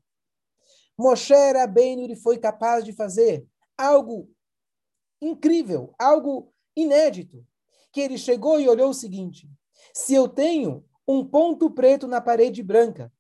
Moshe 0.97 1.33
Rabbeinu 1.33 2.15
foi 2.17 2.37
capaz 2.37 2.85
de 2.85 2.93
fazer 2.93 3.47
algo 3.77 4.31
incrível, 5.21 5.95
algo 5.99 6.53
inédito, 6.77 7.45
que 7.91 8.01
ele 8.01 8.19
chegou 8.19 8.61
e 8.61 8.69
olhou 8.69 8.91
o 8.91 8.95
seguinte: 8.95 9.51
se 9.95 10.15
eu 10.15 10.29
tenho 10.29 10.85
um 11.09 11.25
ponto 11.25 11.71
preto 11.71 12.07
na 12.07 12.21
parede 12.21 12.63
branca 12.63 13.11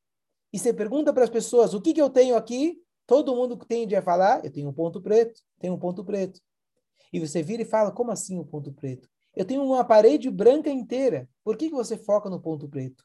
e 0.53 0.59
você 0.59 0.73
pergunta 0.73 1.13
para 1.13 1.25
as 1.25 1.31
pessoas 1.31 1.73
o 1.73 1.81
que, 1.81 1.95
que 1.95 2.03
eu 2.03 2.11
tenho 2.11 2.37
aqui, 2.37 2.83
todo 3.07 3.35
mundo 3.35 3.57
tende 3.57 3.97
a 3.97 4.03
falar: 4.03 4.45
eu 4.45 4.53
tenho 4.53 4.69
um 4.69 4.75
ponto 4.75 5.01
preto, 5.01 5.41
tenho 5.59 5.75
um 5.75 5.79
ponto 5.79 6.05
preto. 6.05 6.39
E 7.11 7.19
você 7.19 7.43
vira 7.43 7.63
e 7.63 7.67
fala: 7.67 7.91
como 7.91 8.11
assim 8.11 8.39
um 8.39 8.45
ponto 8.45 8.73
preto? 8.73 9.09
Eu 9.35 9.45
tenho 9.45 9.63
uma 9.65 9.85
parede 9.85 10.31
branca 10.31 10.69
inteira. 10.69 11.29
Por 11.43 11.57
que, 11.57 11.71
que 11.71 11.75
você 11.75 11.97
foca 11.97 12.29
no 12.29 12.41
ponto 12.41 12.69
preto? 12.69 13.05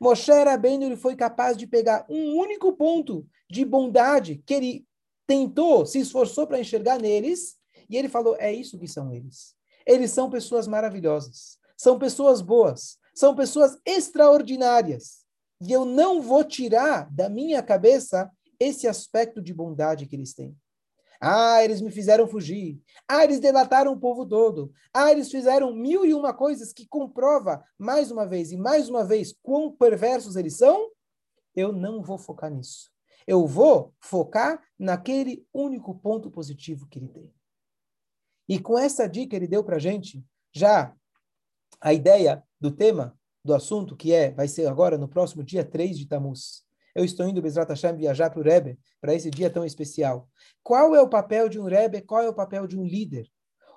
Moshe 0.00 0.30
Rabbeinu 0.30 0.84
ele 0.84 0.96
foi 0.96 1.16
capaz 1.16 1.56
de 1.56 1.66
pegar 1.66 2.06
um 2.08 2.36
único 2.36 2.72
ponto 2.72 3.26
de 3.50 3.64
bondade 3.64 4.42
que 4.46 4.54
ele 4.54 4.86
tentou, 5.26 5.86
se 5.86 5.98
esforçou 5.98 6.46
para 6.46 6.60
enxergar 6.60 6.98
neles, 6.98 7.56
e 7.88 7.96
ele 7.96 8.08
falou: 8.08 8.36
é 8.38 8.52
isso 8.52 8.78
que 8.78 8.88
são 8.88 9.12
eles. 9.12 9.54
Eles 9.86 10.10
são 10.10 10.30
pessoas 10.30 10.66
maravilhosas, 10.66 11.58
são 11.76 11.98
pessoas 11.98 12.40
boas, 12.40 12.98
são 13.14 13.34
pessoas 13.34 13.76
extraordinárias. 13.84 15.22
E 15.60 15.72
eu 15.72 15.84
não 15.84 16.20
vou 16.20 16.44
tirar 16.44 17.08
da 17.12 17.28
minha 17.28 17.62
cabeça 17.62 18.30
esse 18.58 18.88
aspecto 18.88 19.40
de 19.40 19.52
bondade 19.52 20.06
que 20.06 20.16
eles 20.16 20.34
têm. 20.34 20.56
Ah, 21.24 21.62
eles 21.62 21.80
me 21.80 21.88
fizeram 21.88 22.26
fugir. 22.26 22.82
Ah, 23.06 23.22
eles 23.22 23.38
delataram 23.38 23.92
o 23.92 24.00
povo 24.00 24.26
todo. 24.26 24.72
Ah, 24.92 25.12
eles 25.12 25.30
fizeram 25.30 25.72
mil 25.72 26.04
e 26.04 26.12
uma 26.12 26.34
coisas 26.34 26.72
que 26.72 26.84
comprova, 26.84 27.64
mais 27.78 28.10
uma 28.10 28.26
vez 28.26 28.50
e 28.50 28.56
mais 28.56 28.88
uma 28.88 29.04
vez, 29.04 29.32
quão 29.40 29.70
perversos 29.70 30.34
eles 30.34 30.56
são. 30.56 30.90
Eu 31.54 31.72
não 31.72 32.02
vou 32.02 32.18
focar 32.18 32.50
nisso. 32.50 32.90
Eu 33.24 33.46
vou 33.46 33.94
focar 34.00 34.60
naquele 34.76 35.46
único 35.54 35.94
ponto 35.94 36.28
positivo 36.28 36.88
que 36.88 36.98
ele 36.98 37.08
tem. 37.08 37.32
E 38.48 38.58
com 38.58 38.76
essa 38.76 39.08
dica 39.08 39.36
ele 39.36 39.46
deu 39.46 39.62
para 39.62 39.76
a 39.76 39.78
gente 39.78 40.26
já 40.52 40.92
a 41.80 41.92
ideia 41.92 42.42
do 42.60 42.72
tema 42.72 43.16
do 43.44 43.54
assunto, 43.54 43.96
que 43.96 44.12
é, 44.12 44.32
vai 44.32 44.48
ser 44.48 44.66
agora 44.66 44.98
no 44.98 45.06
próximo 45.06 45.44
dia 45.44 45.64
3 45.64 45.96
de 45.96 46.06
Tammuz. 46.06 46.64
Eu 46.94 47.04
estou 47.04 47.26
indo, 47.26 47.40
Bezrat 47.40 47.68
Hashem, 47.68 47.96
viajar 47.96 48.30
para 48.30 48.40
o 48.40 48.42
Rebbe, 48.42 48.78
para 49.00 49.14
esse 49.14 49.30
dia 49.30 49.48
tão 49.48 49.64
especial. 49.64 50.28
Qual 50.62 50.94
é 50.94 51.00
o 51.00 51.08
papel 51.08 51.48
de 51.48 51.58
um 51.58 51.64
Rebbe? 51.64 52.02
Qual 52.02 52.22
é 52.22 52.28
o 52.28 52.34
papel 52.34 52.66
de 52.66 52.78
um 52.78 52.84
líder? 52.84 53.26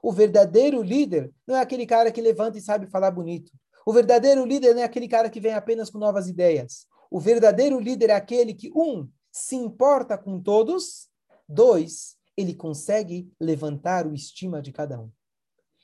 O 0.04 0.12
verdadeiro 0.12 0.82
líder 0.82 1.32
não 1.48 1.56
é 1.56 1.62
aquele 1.62 1.86
cara 1.86 2.12
que 2.12 2.22
levanta 2.22 2.58
e 2.58 2.62
sabe 2.62 2.88
falar 2.88 3.12
bonito. 3.12 3.52
O 3.86 3.94
verdadeiro 3.94 4.46
líder 4.46 4.74
não 4.74 4.82
é 4.82 4.86
aquele 4.86 5.08
cara 5.08 5.30
que 5.30 5.40
vem 5.40 5.54
apenas 5.54 5.90
com 5.90 5.98
novas 5.98 6.28
ideias. 6.28 6.86
O 7.10 7.20
verdadeiro 7.20 7.80
líder 7.80 8.10
é 8.10 8.14
aquele 8.14 8.54
que, 8.54 8.72
um, 8.76 9.10
se 9.32 9.56
importa 9.56 10.18
com 10.18 10.42
todos, 10.42 11.08
dois, 11.48 12.18
ele 12.36 12.54
consegue 12.54 13.32
levantar 13.40 14.06
o 14.06 14.14
estima 14.14 14.62
de 14.62 14.72
cada 14.72 15.00
um. 15.00 15.10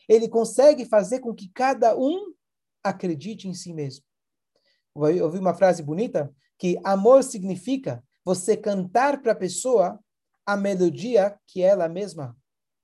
Ele 0.07 0.27
consegue 0.27 0.85
fazer 0.85 1.19
com 1.19 1.33
que 1.33 1.49
cada 1.53 1.97
um 1.97 2.33
acredite 2.83 3.47
em 3.47 3.53
si 3.53 3.73
mesmo. 3.73 4.03
Ouvi 4.93 5.39
uma 5.39 5.53
frase 5.53 5.81
bonita 5.81 6.33
que 6.61 6.79
amor 6.83 7.23
significa 7.23 8.03
você 8.23 8.55
cantar 8.55 9.19
para 9.23 9.31
a 9.31 9.35
pessoa 9.35 9.99
a 10.45 10.55
melodia 10.55 11.35
que 11.47 11.59
ela 11.59 11.89
mesma 11.89 12.37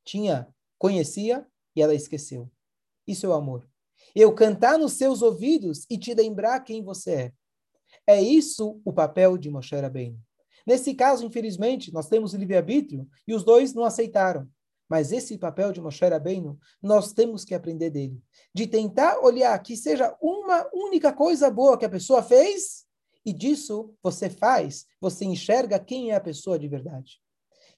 tinha, 0.03 0.47
conhecia 0.79 1.45
e 1.75 1.83
ela 1.83 1.93
esqueceu. 1.93 2.49
Isso 3.05 3.27
é 3.27 3.29
o 3.29 3.33
amor. 3.33 3.69
Eu 4.15 4.33
cantar 4.33 4.79
nos 4.79 4.93
seus 4.93 5.21
ouvidos 5.21 5.85
e 5.91 5.97
te 5.99 6.11
lembrar 6.15 6.61
quem 6.61 6.83
você 6.83 7.11
é. 7.11 7.33
É 8.07 8.19
isso 8.19 8.81
o 8.83 8.91
papel 8.91 9.37
de 9.37 9.51
Moshe 9.51 9.75
Rabbeinu. 9.75 10.19
Nesse 10.65 10.95
caso, 10.95 11.23
infelizmente, 11.23 11.93
nós 11.93 12.09
temos 12.09 12.33
o 12.33 12.37
livre-arbítrio 12.37 13.07
e 13.27 13.35
os 13.35 13.43
dois 13.43 13.75
não 13.75 13.83
aceitaram. 13.83 14.49
Mas 14.89 15.11
esse 15.11 15.37
papel 15.37 15.71
de 15.71 15.79
Moshe 15.79 16.03
Rabbeinu, 16.03 16.57
nós 16.81 17.13
temos 17.13 17.45
que 17.45 17.53
aprender 17.53 17.91
dele. 17.91 18.19
De 18.51 18.65
tentar 18.65 19.19
olhar 19.19 19.55
que 19.61 19.77
seja 19.77 20.17
uma 20.19 20.67
única 20.73 21.13
coisa 21.13 21.51
boa 21.51 21.77
que 21.77 21.85
a 21.85 21.89
pessoa 21.89 22.23
fez, 22.23 22.86
e 23.27 23.33
disso 23.33 23.93
você 24.01 24.29
faz, 24.29 24.85
você 25.01 25.25
enxerga 25.25 25.77
quem 25.77 26.11
é 26.11 26.15
a 26.15 26.21
pessoa 26.21 26.57
de 26.57 26.65
verdade. 26.65 27.19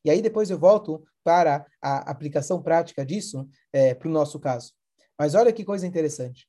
E 0.06 0.12
aí 0.12 0.22
depois 0.22 0.52
eu 0.52 0.60
volto 0.60 1.04
para 1.24 1.66
a 1.82 2.12
aplicação 2.12 2.62
prática 2.62 3.04
disso 3.04 3.50
é, 3.74 3.96
para 3.96 4.08
o 4.08 4.12
nosso 4.12 4.40
caso. 4.40 4.74
Mas 5.18 5.34
olha 5.34 5.52
que 5.52 5.66
coisa 5.66 5.88
interessante. 5.88 6.48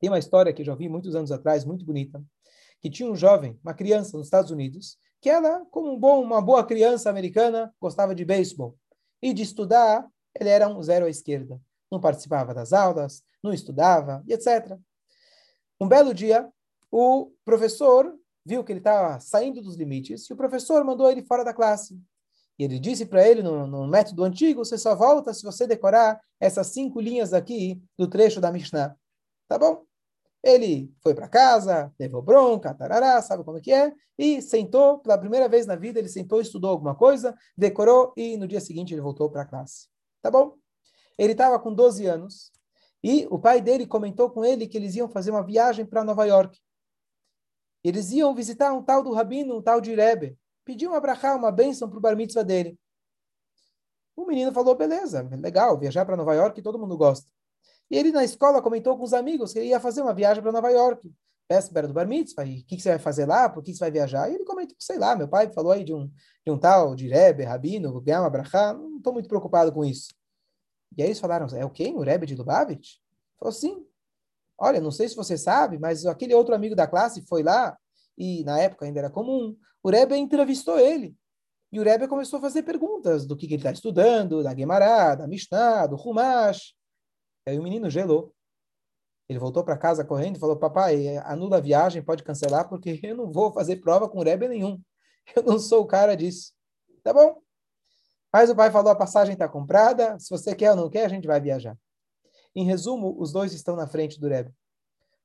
Tem 0.00 0.08
uma 0.08 0.18
história 0.18 0.54
que 0.54 0.62
eu 0.62 0.66
já 0.66 0.74
vi 0.74 0.88
muitos 0.88 1.14
anos 1.14 1.30
atrás, 1.30 1.66
muito 1.66 1.84
bonita, 1.84 2.24
que 2.80 2.88
tinha 2.88 3.10
um 3.10 3.14
jovem, 3.14 3.60
uma 3.62 3.74
criança 3.74 4.16
nos 4.16 4.28
Estados 4.28 4.50
Unidos, 4.50 4.96
que 5.20 5.28
ela, 5.28 5.62
como 5.70 5.92
um 5.92 6.00
bom, 6.00 6.22
uma 6.22 6.40
boa 6.40 6.64
criança 6.64 7.10
americana, 7.10 7.74
gostava 7.78 8.14
de 8.14 8.24
beisebol. 8.24 8.74
E 9.20 9.34
de 9.34 9.42
estudar, 9.42 10.08
ele 10.40 10.48
era 10.48 10.66
um 10.66 10.82
zero 10.82 11.04
à 11.04 11.10
esquerda. 11.10 11.60
Não 11.90 12.00
participava 12.00 12.54
das 12.54 12.72
aulas, 12.72 13.22
não 13.42 13.52
estudava, 13.52 14.24
etc. 14.26 14.78
Um 15.78 15.86
belo 15.86 16.14
dia, 16.14 16.50
o 16.92 17.32
professor 17.42 18.14
viu 18.44 18.62
que 18.62 18.70
ele 18.70 18.80
estava 18.80 19.18
saindo 19.18 19.62
dos 19.62 19.76
limites 19.76 20.28
e 20.28 20.32
o 20.32 20.36
professor 20.36 20.84
mandou 20.84 21.10
ele 21.10 21.22
fora 21.22 21.42
da 21.42 21.54
classe. 21.54 21.98
E 22.58 22.64
ele 22.64 22.78
disse 22.78 23.06
para 23.06 23.26
ele, 23.26 23.42
no, 23.42 23.66
no, 23.66 23.88
método 23.88 24.22
antigo, 24.22 24.62
você 24.62 24.76
só 24.76 24.94
volta 24.94 25.32
se 25.32 25.42
você 25.42 25.66
decorar 25.66 26.20
essas 26.38 26.66
cinco 26.66 27.00
linhas 27.00 27.32
aqui 27.32 27.82
do 27.96 28.06
trecho 28.06 28.40
da 28.40 28.52
Mishnah. 28.52 28.94
Tá 29.48 29.58
bom? 29.58 29.84
Ele 30.42 30.92
foi 31.02 31.14
para 31.14 31.28
casa, 31.28 31.90
levou 31.98 32.20
bronca, 32.20 32.74
tarará, 32.74 33.22
sabe 33.22 33.42
como 33.42 33.56
é 33.58 33.60
que 33.60 33.72
é, 33.72 33.92
e 34.18 34.42
sentou, 34.42 34.98
pela 34.98 35.16
primeira 35.16 35.48
vez 35.48 35.66
na 35.66 35.76
vida, 35.76 35.98
ele 35.98 36.08
sentou, 36.08 36.40
estudou 36.40 36.70
alguma 36.70 36.94
coisa, 36.94 37.34
decorou 37.56 38.12
e 38.16 38.36
no 38.36 38.46
dia 38.46 38.60
seguinte 38.60 38.92
ele 38.92 39.00
voltou 39.00 39.30
para 39.30 39.42
a 39.42 39.46
classe. 39.46 39.88
Tá 40.20 40.30
bom? 40.30 40.56
Ele 41.16 41.32
estava 41.32 41.58
com 41.58 41.72
12 41.72 42.06
anos 42.06 42.52
e 43.02 43.26
o 43.30 43.38
pai 43.38 43.60
dele 43.62 43.86
comentou 43.86 44.30
com 44.30 44.44
ele 44.44 44.66
que 44.66 44.76
eles 44.76 44.94
iam 44.94 45.08
fazer 45.08 45.30
uma 45.30 45.42
viagem 45.42 45.86
para 45.86 46.04
Nova 46.04 46.24
York. 46.26 46.58
Eles 47.84 48.10
iam 48.12 48.34
visitar 48.34 48.72
um 48.72 48.82
tal 48.82 49.02
do 49.02 49.12
Rabino, 49.12 49.56
um 49.56 49.62
tal 49.62 49.80
de 49.80 49.94
Rebbe. 49.94 50.38
Pediam 50.64 50.94
abrahá, 50.94 51.34
uma 51.34 51.50
bênção 51.50 51.88
para 51.88 51.98
o 51.98 52.00
bar 52.00 52.16
mitzvah 52.16 52.42
dele. 52.42 52.78
O 54.14 54.26
menino 54.26 54.52
falou, 54.52 54.74
beleza, 54.76 55.22
legal, 55.40 55.78
viajar 55.78 56.04
para 56.04 56.16
Nova 56.16 56.34
York 56.34 56.60
todo 56.62 56.78
mundo 56.78 56.96
gosta. 56.96 57.26
E 57.90 57.96
ele 57.96 58.12
na 58.12 58.24
escola 58.24 58.62
comentou 58.62 58.96
com 58.96 59.04
os 59.04 59.12
amigos 59.12 59.52
que 59.52 59.58
ele 59.58 59.68
ia 59.68 59.80
fazer 59.80 60.02
uma 60.02 60.14
viagem 60.14 60.42
para 60.42 60.52
Nova 60.52 60.70
York, 60.70 61.12
véspera 61.48 61.88
do 61.88 61.94
Bar 61.94 62.06
Mitzvah, 62.06 62.44
e 62.44 62.60
o 62.60 62.64
que, 62.64 62.76
que, 62.76 62.82
você 62.82 62.90
vai 62.90 62.98
fazer 62.98 63.26
lá, 63.26 63.48
por 63.48 63.62
que, 63.62 63.72
que 63.72 63.78
você 63.78 63.84
vai 63.84 63.90
viajar? 63.90 64.30
E 64.30 64.34
ele 64.34 64.44
comentou, 64.44 64.76
sei 64.78 64.98
lá, 64.98 65.16
meu 65.16 65.28
pai 65.28 65.50
falou 65.52 65.72
aí 65.72 65.84
de 65.84 65.92
um, 65.92 66.10
de 66.44 66.50
um 66.50 66.58
tal, 66.58 66.94
de 66.94 67.08
Rebbe, 67.08 67.42
Rabino, 67.42 68.02
uma 68.06 68.30
brachá, 68.30 68.72
não 68.72 68.96
estou 68.96 69.12
muito 69.12 69.28
preocupado 69.28 69.72
com 69.72 69.84
isso. 69.84 70.08
E 70.96 71.02
aí 71.02 71.08
eles 71.08 71.20
falaram, 71.20 71.46
é 71.56 71.64
o 71.64 71.70
quem? 71.70 71.94
O 71.96 72.00
Rebbe 72.00 72.26
de 72.26 72.34
Lubavitch? 72.34 72.96
Falou, 73.38 73.52
sim. 73.52 73.86
Olha, 74.64 74.80
não 74.80 74.92
sei 74.92 75.08
se 75.08 75.16
você 75.16 75.36
sabe, 75.36 75.76
mas 75.76 76.06
aquele 76.06 76.32
outro 76.32 76.54
amigo 76.54 76.76
da 76.76 76.86
classe 76.86 77.26
foi 77.26 77.42
lá, 77.42 77.76
e 78.16 78.44
na 78.44 78.60
época 78.60 78.86
ainda 78.86 79.00
era 79.00 79.10
comum, 79.10 79.56
o 79.82 79.90
Rebbe 79.90 80.16
entrevistou 80.16 80.78
ele. 80.78 81.16
E 81.72 81.80
o 81.80 81.82
Rebbe 81.82 82.06
começou 82.06 82.38
a 82.38 82.42
fazer 82.42 82.62
perguntas 82.62 83.26
do 83.26 83.36
que, 83.36 83.48
que 83.48 83.54
ele 83.54 83.60
está 83.60 83.72
estudando, 83.72 84.40
da 84.40 84.54
Gemara, 84.54 85.16
da 85.16 85.26
Mishnah, 85.26 85.88
do 85.88 85.96
Humash. 85.96 86.76
Aí 87.44 87.58
o 87.58 87.62
menino 87.64 87.90
gelou. 87.90 88.32
Ele 89.28 89.40
voltou 89.40 89.64
para 89.64 89.76
casa 89.76 90.04
correndo 90.04 90.36
e 90.36 90.38
falou: 90.38 90.56
Papai, 90.56 91.16
anula 91.24 91.56
a 91.56 91.60
viagem, 91.60 92.00
pode 92.00 92.22
cancelar, 92.22 92.68
porque 92.68 93.00
eu 93.02 93.16
não 93.16 93.32
vou 93.32 93.52
fazer 93.52 93.80
prova 93.80 94.08
com 94.08 94.22
Rebbe 94.22 94.46
nenhum. 94.46 94.80
Eu 95.34 95.42
não 95.42 95.58
sou 95.58 95.82
o 95.82 95.86
cara 95.86 96.16
disso. 96.16 96.52
Tá 97.02 97.12
bom? 97.12 97.40
Mas 98.32 98.48
o 98.48 98.54
pai 98.54 98.70
falou: 98.70 98.92
a 98.92 98.96
passagem 98.96 99.32
está 99.32 99.48
comprada, 99.48 100.16
se 100.20 100.30
você 100.30 100.54
quer 100.54 100.70
ou 100.70 100.76
não 100.76 100.88
quer, 100.88 101.04
a 101.06 101.08
gente 101.08 101.26
vai 101.26 101.40
viajar. 101.40 101.76
Em 102.54 102.64
resumo, 102.64 103.14
os 103.18 103.32
dois 103.32 103.52
estão 103.52 103.76
na 103.76 103.86
frente 103.86 104.20
do 104.20 104.28
Rebbe. 104.28 104.52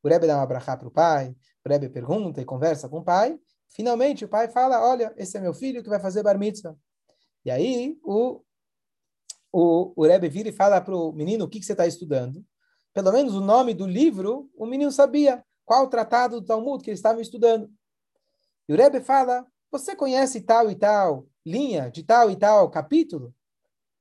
O 0.02 0.08
Rebbe 0.08 0.28
dá 0.28 0.36
uma 0.36 0.44
abraçada 0.44 0.80
para 0.80 0.88
o 0.88 0.92
pai, 0.92 1.36
o 1.66 1.70
Rebbe 1.70 1.90
pergunta 1.90 2.42
e 2.42 2.46
conversa 2.46 2.88
com 2.88 3.00
o 3.00 3.04
pai. 3.04 3.40
Finalmente, 3.70 4.24
o 4.24 4.30
pai 4.30 4.48
fala: 4.48 4.82
Olha, 4.82 5.13
esse 5.18 5.38
é 5.38 5.42
meu 5.42 5.54
filho 5.54 5.84
que 5.84 5.90
vai 5.90 6.00
fazer 6.00 6.24
bar 6.24 6.38
mitzvah. 6.38 6.76
E 7.44 7.52
aí 7.52 7.98
o, 8.04 8.42
o, 9.52 9.94
o 9.96 10.06
Rebbe 10.06 10.30
vira 10.30 10.50
e 10.50 10.54
fala 10.54 10.80
para 10.80 10.96
o 10.96 11.12
menino 11.12 11.46
o 11.46 11.50
que, 11.50 11.60
que 11.60 11.66
você 11.66 11.74
está 11.74 11.86
estudando. 11.86 12.46
Pelo 12.94 13.12
menos 13.12 13.36
o 13.36 13.42
nome 13.42 13.74
do 13.74 13.86
livro, 13.86 14.50
o 14.56 14.66
menino 14.66 14.92
sabia 14.92 15.44
qual 15.66 15.86
o 15.86 15.90
tratado 15.90 16.40
do 16.40 16.46
Talmud 16.46 16.84
que 16.84 16.90
ele 16.90 16.96
estava 16.96 17.22
estudando. 17.22 17.70
E 18.68 18.74
o 18.74 18.78
Rebbe 18.78 19.02
fala, 19.02 19.46
você 19.72 19.96
conhece 19.96 20.42
tal 20.42 20.72
e 20.72 20.76
tal 20.76 21.28
linha, 21.46 21.90
de 21.90 22.04
tal 22.04 22.32
e 22.32 22.36
tal 22.36 22.70
capítulo? 22.70 23.34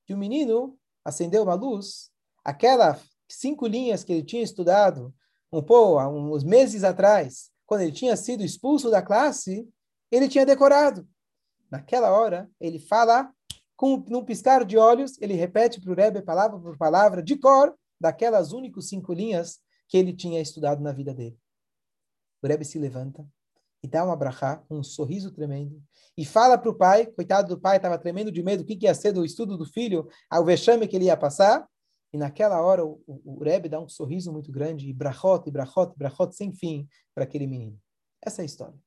E 0.07 0.13
o 0.13 0.17
menino 0.17 0.77
acendeu 1.03 1.43
uma 1.43 1.53
luz, 1.53 2.11
aquelas 2.43 3.16
cinco 3.27 3.67
linhas 3.67 4.03
que 4.03 4.13
ele 4.13 4.23
tinha 4.23 4.43
estudado 4.43 5.13
um 5.51 5.61
pouco, 5.61 5.99
há 5.99 6.09
uns 6.09 6.43
meses 6.43 6.83
atrás, 6.83 7.49
quando 7.65 7.81
ele 7.81 7.91
tinha 7.91 8.15
sido 8.15 8.43
expulso 8.43 8.89
da 8.89 9.01
classe, 9.01 9.67
ele 10.11 10.27
tinha 10.27 10.45
decorado. 10.45 11.07
Naquela 11.69 12.11
hora, 12.11 12.49
ele 12.59 12.79
fala, 12.79 13.31
com 13.75 13.97
num 14.07 14.23
piscar 14.23 14.65
de 14.65 14.77
olhos, 14.77 15.21
ele 15.21 15.33
repete 15.33 15.81
para 15.81 15.91
o 15.91 15.95
Rebbe, 15.95 16.21
palavra 16.21 16.59
por 16.59 16.77
palavra, 16.77 17.21
de 17.21 17.37
cor, 17.37 17.75
daquelas 17.99 18.51
únicas 18.51 18.87
cinco 18.87 19.13
linhas 19.13 19.59
que 19.87 19.97
ele 19.97 20.13
tinha 20.13 20.41
estudado 20.41 20.81
na 20.81 20.91
vida 20.91 21.13
dele. 21.13 21.37
O 22.41 22.47
Rebbe 22.47 22.65
se 22.65 22.79
levanta 22.79 23.25
e 23.83 23.87
dá 23.87 24.03
uma 24.03 24.15
brachá, 24.15 24.63
um 24.69 24.81
sorriso 24.83 25.31
tremendo, 25.31 25.81
e 26.17 26.25
fala 26.25 26.57
para 26.57 26.69
o 26.69 26.75
pai, 26.75 27.05
coitado 27.05 27.55
do 27.55 27.61
pai, 27.61 27.77
estava 27.77 27.97
tremendo 27.97 28.31
de 28.31 28.41
medo, 28.41 28.63
o 28.63 28.65
que, 28.65 28.75
que 28.75 28.85
ia 28.85 28.93
ser 28.93 29.11
do 29.11 29.23
estudo 29.23 29.57
do 29.57 29.65
filho, 29.65 30.07
ao 30.29 30.43
vexame 30.43 30.87
que 30.87 30.95
ele 30.95 31.05
ia 31.05 31.17
passar, 31.17 31.67
e 32.13 32.17
naquela 32.17 32.61
hora 32.61 32.85
o, 32.85 33.01
o, 33.05 33.43
Rebbe 33.43 33.69
dá 33.69 33.79
um 33.79 33.89
sorriso 33.89 34.31
muito 34.31 34.51
grande, 34.51 34.87
e 34.89 34.93
brachot, 34.93 35.47
e 35.47 35.51
brachot, 35.51 35.93
e 35.93 35.97
brachot, 35.97 36.33
sem 36.35 36.53
fim, 36.53 36.87
para 37.13 37.23
aquele 37.23 37.47
menino. 37.47 37.79
Essa 38.21 38.41
é 38.41 38.43
a 38.43 38.45
história. 38.45 38.79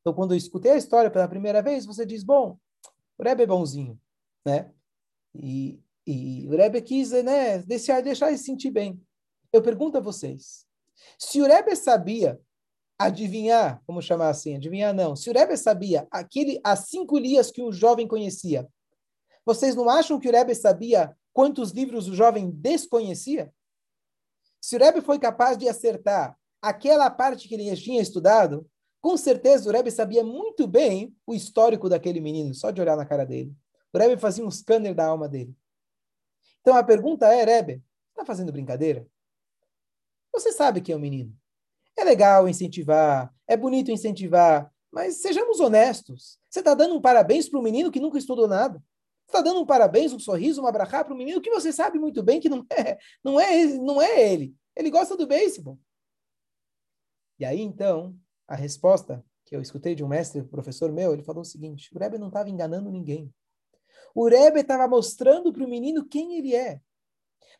Então, 0.00 0.14
quando 0.14 0.32
eu 0.32 0.38
escutei 0.38 0.72
a 0.72 0.76
história 0.76 1.10
pela 1.10 1.28
primeira 1.28 1.62
vez, 1.62 1.86
você 1.86 2.04
diz, 2.04 2.22
bom, 2.22 2.58
o 3.18 3.22
Rebbe 3.22 3.42
é 3.42 3.46
bonzinho, 3.46 4.00
né? 4.44 4.72
E, 5.34 5.80
e 6.06 6.46
o 6.48 6.56
Rebbe 6.56 6.80
quis 6.82 7.10
né, 7.10 7.58
deixar, 7.58 8.02
deixar 8.02 8.28
ele 8.28 8.38
se 8.38 8.44
sentir 8.44 8.70
bem. 8.70 9.00
Eu 9.52 9.62
pergunto 9.62 9.98
a 9.98 10.00
vocês, 10.00 10.66
se 11.18 11.40
o 11.40 11.46
Rebbe 11.46 11.74
sabia 11.76 12.40
adivinhar, 12.98 13.82
vamos 13.86 14.04
chamar 14.04 14.28
assim, 14.28 14.56
adivinhar 14.56 14.94
não, 14.94 15.16
se 15.16 15.30
o 15.30 15.32
Rebbe 15.32 15.56
sabia 15.56 16.06
aquele, 16.10 16.60
as 16.62 16.88
cinco 16.88 17.18
lias 17.18 17.50
que 17.50 17.62
o 17.62 17.72
jovem 17.72 18.06
conhecia, 18.06 18.68
vocês 19.44 19.74
não 19.74 19.88
acham 19.88 20.20
que 20.20 20.28
o 20.28 20.32
Rebbe 20.32 20.54
sabia 20.54 21.16
quantos 21.32 21.70
livros 21.70 22.08
o 22.08 22.14
jovem 22.14 22.50
desconhecia? 22.50 23.52
Se 24.60 24.76
o 24.76 24.78
Rebbe 24.78 25.00
foi 25.00 25.18
capaz 25.18 25.56
de 25.56 25.68
acertar 25.68 26.36
aquela 26.60 27.10
parte 27.10 27.48
que 27.48 27.54
ele 27.54 27.74
tinha 27.76 28.02
estudado, 28.02 28.68
com 29.00 29.16
certeza 29.16 29.68
o 29.68 29.72
Rebbe 29.72 29.90
sabia 29.90 30.22
muito 30.22 30.66
bem 30.66 31.16
o 31.26 31.34
histórico 31.34 31.88
daquele 31.88 32.20
menino, 32.20 32.54
só 32.54 32.70
de 32.70 32.80
olhar 32.80 32.96
na 32.96 33.06
cara 33.06 33.24
dele. 33.24 33.54
O 33.92 33.98
Rebbe 33.98 34.20
fazia 34.20 34.44
um 34.44 34.50
scanner 34.50 34.94
da 34.94 35.06
alma 35.06 35.28
dele. 35.28 35.56
Então 36.60 36.76
a 36.76 36.84
pergunta 36.84 37.26
é, 37.26 37.44
Rebbe, 37.44 37.82
está 38.10 38.24
fazendo 38.24 38.52
brincadeira? 38.52 39.06
Você 40.32 40.52
sabe 40.52 40.80
que 40.80 40.92
é 40.92 40.96
um 40.96 41.00
menino. 41.00 41.34
É 41.96 42.04
legal 42.04 42.48
incentivar, 42.48 43.34
é 43.46 43.56
bonito 43.56 43.90
incentivar, 43.90 44.72
mas 44.92 45.20
sejamos 45.20 45.60
honestos. 45.60 46.38
Você 46.48 46.60
está 46.60 46.74
dando 46.74 46.94
um 46.94 47.00
parabéns 47.00 47.48
para 47.48 47.58
um 47.58 47.62
menino 47.62 47.90
que 47.90 48.00
nunca 48.00 48.18
estudou 48.18 48.46
nada. 48.46 48.82
Está 49.30 49.40
dando 49.40 49.60
um 49.60 49.66
parabéns, 49.66 50.12
um 50.12 50.18
sorriso, 50.18 50.60
uma 50.60 50.72
brachá 50.72 51.04
para 51.04 51.14
um 51.14 51.16
menino 51.16 51.40
que 51.40 51.50
você 51.50 51.72
sabe 51.72 52.00
muito 52.00 52.20
bem 52.20 52.40
que 52.40 52.48
não 52.48 52.66
é, 52.68 52.98
não 53.22 53.38
é, 53.38 53.64
não 53.78 54.02
é 54.02 54.32
ele. 54.32 54.56
Ele 54.74 54.90
gosta 54.90 55.16
do 55.16 55.24
beisebol. 55.24 55.78
E 57.38 57.44
aí, 57.44 57.60
então, 57.60 58.16
a 58.48 58.56
resposta 58.56 59.24
que 59.44 59.54
eu 59.54 59.62
escutei 59.62 59.94
de 59.94 60.02
um 60.02 60.08
mestre, 60.08 60.40
um 60.40 60.48
professor 60.48 60.90
meu, 60.90 61.12
ele 61.12 61.22
falou 61.22 61.42
o 61.42 61.44
seguinte: 61.44 61.94
o 61.94 61.98
Rebbe 61.98 62.18
não 62.18 62.26
estava 62.26 62.50
enganando 62.50 62.90
ninguém. 62.90 63.32
O 64.12 64.28
Rebbe 64.28 64.60
estava 64.60 64.88
mostrando 64.88 65.52
para 65.52 65.64
o 65.64 65.68
menino 65.68 66.04
quem 66.04 66.36
ele 66.36 66.56
é. 66.56 66.80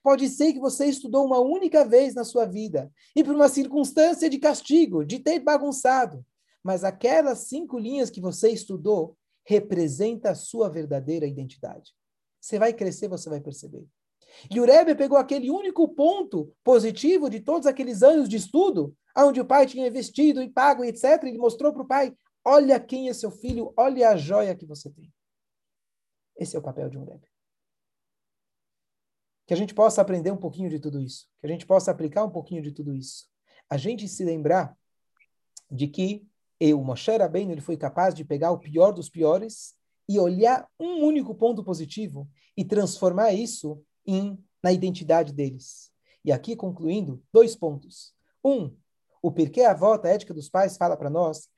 Pode 0.02 0.28
ser 0.28 0.52
que 0.52 0.58
você 0.58 0.86
estudou 0.86 1.24
uma 1.24 1.38
única 1.38 1.84
vez 1.84 2.14
na 2.14 2.24
sua 2.24 2.46
vida 2.46 2.90
e 3.14 3.22
por 3.22 3.36
uma 3.36 3.48
circunstância 3.48 4.28
de 4.28 4.38
castigo, 4.38 5.04
de 5.04 5.20
ter 5.20 5.38
bagunçado. 5.38 6.26
Mas 6.64 6.82
aquelas 6.82 7.46
cinco 7.46 7.78
linhas 7.78 8.10
que 8.10 8.20
você 8.20 8.50
estudou 8.50 9.16
representa 9.50 10.30
a 10.30 10.34
sua 10.36 10.70
verdadeira 10.70 11.26
identidade. 11.26 11.92
Você 12.40 12.56
vai 12.56 12.72
crescer, 12.72 13.08
você 13.08 13.28
vai 13.28 13.40
perceber. 13.40 13.84
E 14.48 14.60
o 14.60 14.64
Rebbe 14.64 14.94
pegou 14.94 15.18
aquele 15.18 15.50
único 15.50 15.88
ponto 15.88 16.54
positivo 16.62 17.28
de 17.28 17.40
todos 17.40 17.66
aqueles 17.66 18.00
anos 18.04 18.28
de 18.28 18.36
estudo 18.36 18.96
onde 19.16 19.40
o 19.40 19.44
pai 19.44 19.66
tinha 19.66 19.88
investido 19.88 20.40
e 20.40 20.48
pago, 20.48 20.84
etc. 20.84 21.24
Ele 21.24 21.36
mostrou 21.36 21.72
para 21.72 21.82
o 21.82 21.86
pai: 21.86 22.16
olha 22.44 22.78
quem 22.78 23.08
é 23.08 23.12
seu 23.12 23.32
filho, 23.32 23.74
olha 23.76 24.10
a 24.10 24.16
joia 24.16 24.54
que 24.54 24.64
você 24.64 24.88
tem. 24.88 25.12
Esse 26.36 26.54
é 26.54 26.58
o 26.60 26.62
papel 26.62 26.88
de 26.88 26.96
um 26.96 27.04
Rebbe. 27.04 27.28
Que 29.48 29.52
a 29.52 29.56
gente 29.56 29.74
possa 29.74 30.00
aprender 30.00 30.30
um 30.30 30.36
pouquinho 30.36 30.70
de 30.70 30.78
tudo 30.78 31.00
isso, 31.00 31.26
que 31.40 31.46
a 31.46 31.50
gente 31.50 31.66
possa 31.66 31.90
aplicar 31.90 32.24
um 32.24 32.30
pouquinho 32.30 32.62
de 32.62 32.70
tudo 32.70 32.94
isso. 32.94 33.26
A 33.68 33.76
gente 33.76 34.06
se 34.06 34.24
lembrar 34.24 34.78
de 35.68 35.88
que 35.88 36.29
eu, 36.60 36.82
Moshe 36.84 37.16
Rabbeinu, 37.16 37.52
ele 37.52 37.62
foi 37.62 37.76
capaz 37.76 38.14
de 38.14 38.22
pegar 38.22 38.50
o 38.50 38.58
pior 38.58 38.92
dos 38.92 39.08
piores 39.08 39.74
e 40.06 40.18
olhar 40.18 40.68
um 40.78 41.04
único 41.04 41.34
ponto 41.34 41.64
positivo 41.64 42.28
e 42.56 42.64
transformar 42.64 43.32
isso 43.32 43.82
em, 44.06 44.38
na 44.62 44.70
identidade 44.70 45.32
deles. 45.32 45.90
E 46.22 46.30
aqui, 46.30 46.54
concluindo, 46.54 47.22
dois 47.32 47.56
pontos. 47.56 48.12
Um, 48.44 48.76
o 49.22 49.32
porquê 49.32 49.62
a 49.62 49.72
volta, 49.72 50.08
a 50.08 50.10
ética 50.10 50.34
dos 50.34 50.50
pais, 50.50 50.76
fala 50.76 50.96
para 50.96 51.08
nós, 51.08 51.48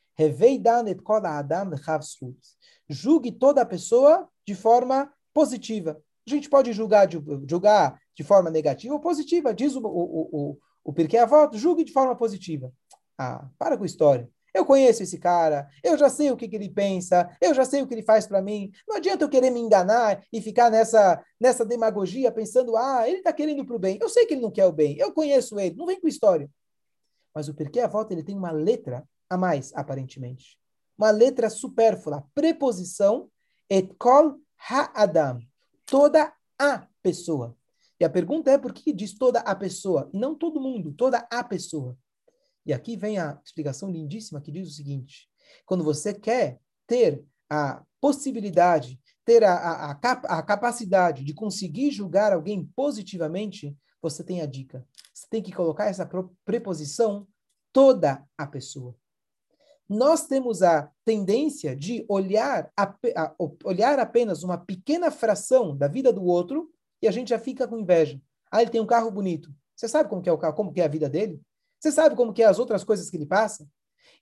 julgue 2.89 3.33
toda 3.33 3.63
a 3.63 3.67
pessoa 3.67 4.29
de 4.47 4.55
forma 4.55 5.13
positiva. 5.35 6.01
A 6.27 6.31
gente 6.31 6.49
pode 6.49 6.73
julgar 6.73 7.07
de, 7.07 7.21
julgar 7.49 8.01
de 8.15 8.23
forma 8.23 8.51
negativa 8.51 8.95
ou 8.95 9.01
positiva. 9.01 9.53
Diz 9.53 9.75
o, 9.75 9.81
o, 9.81 10.29
o, 10.33 10.59
o 10.85 10.93
porquê 10.93 11.17
a 11.17 11.27
volta, 11.27 11.59
julgue 11.59 11.85
de 11.85 11.93
forma 11.93 12.15
positiva. 12.15 12.73
Ah, 13.19 13.49
para 13.59 13.77
com 13.77 13.85
história. 13.85 14.29
Eu 14.55 14.67
conheço 14.67 15.03
esse 15.03 15.19
cara, 15.19 15.69
eu 15.83 15.97
já 15.97 16.11
sei 16.11 16.31
o 16.31 16.37
que, 16.37 16.47
que 16.47 16.57
ele 16.57 16.69
pensa, 16.69 17.35
eu 17.41 17.55
já 17.55 17.65
sei 17.65 17.81
o 17.83 17.87
que 17.87 17.95
ele 17.95 18.03
faz 18.03 18.27
para 18.27 18.43
mim. 18.43 18.71
Não 18.87 18.97
adianta 18.97 19.25
eu 19.25 19.29
querer 19.29 19.51
me 19.51 19.61
enganar 19.61 20.23
e 20.33 20.43
ficar 20.43 20.71
nessa, 20.71 21.23
nessa 21.41 21.65
demagogia 21.65 22.31
pensando, 22.31 22.77
ah, 22.77 23.09
ele 23.09 23.19
está 23.19 23.33
querendo 23.33 23.65
para 23.65 23.77
o 23.77 23.79
bem. 23.79 23.99
Eu 24.01 24.09
sei 24.09 24.27
que 24.27 24.35
ele 24.35 24.43
não 24.43 24.51
quer 24.51 24.67
o 24.67 24.73
bem, 24.73 24.97
eu 24.99 25.13
conheço 25.13 25.59
ele, 25.59 25.77
não 25.77 25.87
vem 25.87 26.01
com 26.01 26.09
história. 26.09 26.51
Mas 27.35 27.49
o 27.49 27.55
porquê 27.55 27.81
a 27.81 27.87
volta 27.87 28.13
ele 28.13 28.23
tem 28.23 28.37
uma 28.37 28.51
letra 28.51 29.05
a 29.29 29.37
mais, 29.37 29.73
aparentemente. 29.75 30.59
Uma 30.99 31.11
letra 31.11 31.49
supérflua. 31.49 32.25
Preposição 32.35 33.31
et 33.71 33.95
kol 33.99 34.39
ha-adam. 34.69 35.41
Toda 35.87 36.33
a 36.59 36.87
pessoa. 37.03 37.57
E 37.99 38.05
a 38.05 38.11
pergunta 38.11 38.51
é 38.51 38.59
por 38.59 38.73
que 38.73 38.93
diz 38.93 39.17
toda 39.17 39.41
a 39.41 39.55
pessoa? 39.55 40.11
Não 40.13 40.35
todo 40.35 40.61
mundo, 40.61 40.93
toda 40.93 41.27
a 41.31 41.43
pessoa. 41.43 41.97
E 42.65 42.73
aqui 42.73 42.97
vem 42.97 43.19
a 43.19 43.41
explicação 43.45 43.91
lindíssima 43.91 44.41
que 44.41 44.53
diz 44.53 44.69
o 44.69 44.73
seguinte: 44.73 45.29
quando 45.67 45.85
você 45.85 46.15
quer 46.15 46.61
ter 46.87 47.25
a 47.51 47.83
possibilidade, 48.01 49.01
ter 49.25 49.45
a, 49.45 49.55
a, 49.55 49.91
a, 49.91 49.95
cap, 49.95 50.27
a 50.29 50.43
capacidade 50.43 51.25
de 51.25 51.35
conseguir 51.35 51.91
julgar 51.91 52.33
alguém 52.33 52.65
positivamente, 52.75 53.77
você 54.01 54.25
tem 54.25 54.41
a 54.41 54.47
dica. 54.47 54.85
Você 55.13 55.27
tem 55.31 55.43
que 55.43 55.53
colocar 55.53 55.87
essa 55.87 56.09
preposição 56.45 57.27
toda 57.73 58.25
a 58.37 58.47
pessoa. 58.47 58.97
Nós 59.89 60.27
temos 60.27 60.63
a 60.63 60.91
tendência 61.05 61.77
de 61.77 62.05
olhar, 62.09 62.73
a, 62.77 62.95
a, 63.17 63.35
olhar 63.65 63.99
apenas 63.99 64.43
uma 64.43 64.57
pequena 64.57 65.11
fração 65.11 65.77
da 65.77 65.87
vida 65.87 66.13
do 66.13 66.25
outro 66.25 66.71
e 67.01 67.07
a 67.07 67.11
gente 67.11 67.29
já 67.29 67.39
fica 67.39 67.69
com 67.69 67.79
inveja. 67.79 68.21
Ah, 68.51 68.63
ele 68.63 68.71
tem 68.71 68.81
um 68.81 68.87
carro 68.87 69.11
bonito. 69.11 69.53
Você 69.77 69.89
sabe 69.89 70.09
como 70.09 70.23
que 70.23 70.29
é 70.29 70.33
o 70.33 70.39
carro, 70.39 70.55
como 70.55 70.73
que 70.73 70.81
é 70.81 70.85
a 70.85 70.89
vida 70.89 71.09
dele? 71.09 71.41
Você 71.83 71.91
sabe 71.91 72.15
como 72.15 72.33
que 72.33 72.45
é 72.45 72.47
as 72.47 72.61
outras 72.61 72.85
coisas 72.85 73.11
que 73.11 73.17
ele 73.17 73.27
passa? 73.27 73.67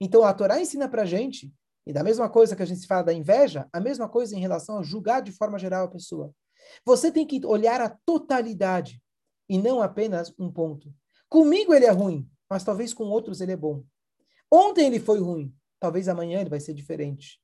Então 0.01 0.25
a 0.25 0.33
Torá 0.33 0.59
ensina 0.59 0.89
para 0.89 1.05
gente 1.05 1.53
e 1.87 1.93
da 1.93 2.03
mesma 2.03 2.27
coisa 2.27 2.57
que 2.57 2.63
a 2.63 2.67
gente 2.67 2.87
fala 2.87 3.03
da 3.03 3.13
inveja, 3.13 3.69
a 3.71 3.79
mesma 3.79 4.09
coisa 4.09 4.35
em 4.35 4.41
relação 4.41 4.79
a 4.79 4.83
julgar 4.83 5.21
de 5.21 5.31
forma 5.31 5.59
geral 5.59 5.85
a 5.85 5.91
pessoa. 5.91 6.35
Você 6.87 7.13
tem 7.13 7.27
que 7.27 7.45
olhar 7.45 7.79
a 7.83 7.91
totalidade 7.91 9.03
e 9.47 9.59
não 9.59 9.83
apenas 9.83 10.33
um 10.39 10.51
ponto. 10.51 10.91
Comigo 11.29 11.75
ele 11.75 11.85
é 11.85 11.91
ruim, 11.91 12.27
mas 12.49 12.65
talvez 12.65 12.95
com 12.95 13.05
outros 13.05 13.43
ele 13.43 13.53
é 13.53 13.57
bom. 13.57 13.85
Ontem 14.51 14.87
ele 14.87 14.99
foi 14.99 15.21
ruim, 15.21 15.55
talvez 15.79 16.09
amanhã 16.09 16.41
ele 16.41 16.49
vai 16.49 16.61
ser 16.61 16.73
diferente. 16.73 17.39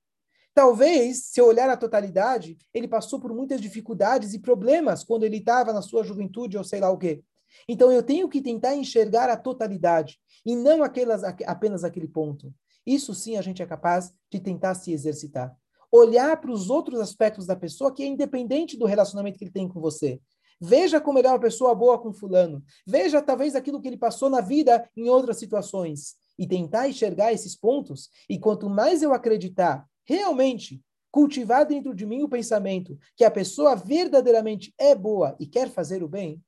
Talvez, 0.54 1.26
se 1.26 1.38
eu 1.38 1.46
olhar 1.46 1.68
a 1.68 1.76
totalidade, 1.76 2.56
ele 2.72 2.88
passou 2.88 3.20
por 3.20 3.34
muitas 3.34 3.60
dificuldades 3.60 4.32
e 4.32 4.38
problemas 4.38 5.04
quando 5.04 5.24
ele 5.24 5.36
estava 5.36 5.74
na 5.74 5.82
sua 5.82 6.02
juventude 6.02 6.56
ou 6.56 6.64
sei 6.64 6.80
lá 6.80 6.88
o 6.88 6.96
quê. 6.96 7.22
Então 7.68 7.90
eu 7.90 8.02
tenho 8.02 8.28
que 8.28 8.40
tentar 8.40 8.74
enxergar 8.74 9.28
a 9.30 9.36
totalidade 9.36 10.18
e 10.44 10.54
não 10.54 10.82
aquelas, 10.82 11.22
apenas 11.24 11.84
aquele 11.84 12.08
ponto. 12.08 12.52
Isso 12.86 13.14
sim 13.14 13.36
a 13.36 13.42
gente 13.42 13.62
é 13.62 13.66
capaz 13.66 14.12
de 14.30 14.38
tentar 14.38 14.74
se 14.74 14.92
exercitar. 14.92 15.54
Olhar 15.90 16.40
para 16.40 16.50
os 16.50 16.70
outros 16.70 17.00
aspectos 17.00 17.46
da 17.46 17.56
pessoa 17.56 17.92
que 17.92 18.02
é 18.02 18.06
independente 18.06 18.76
do 18.76 18.86
relacionamento 18.86 19.38
que 19.38 19.44
ele 19.44 19.52
tem 19.52 19.68
com 19.68 19.80
você. 19.80 20.20
Veja 20.60 21.00
como 21.00 21.18
ele 21.18 21.26
é 21.26 21.30
uma 21.30 21.38
pessoa 21.38 21.74
boa 21.74 21.98
com 21.98 22.12
fulano. 22.12 22.62
Veja 22.86 23.20
talvez 23.20 23.54
aquilo 23.54 23.80
que 23.80 23.88
ele 23.88 23.96
passou 23.96 24.30
na 24.30 24.40
vida 24.40 24.88
em 24.96 25.08
outras 25.08 25.38
situações. 25.38 26.14
E 26.38 26.46
tentar 26.46 26.88
enxergar 26.88 27.32
esses 27.32 27.56
pontos. 27.56 28.10
E 28.28 28.38
quanto 28.38 28.68
mais 28.68 29.02
eu 29.02 29.12
acreditar 29.12 29.86
realmente 30.04 30.82
cultivar 31.10 31.64
dentro 31.64 31.94
de 31.94 32.04
mim 32.04 32.22
o 32.22 32.28
pensamento 32.28 32.98
que 33.16 33.24
a 33.24 33.30
pessoa 33.30 33.74
verdadeiramente 33.74 34.74
é 34.78 34.94
boa 34.94 35.34
e 35.40 35.46
quer 35.46 35.70
fazer 35.70 36.02
o 36.02 36.08
bem, 36.08 36.42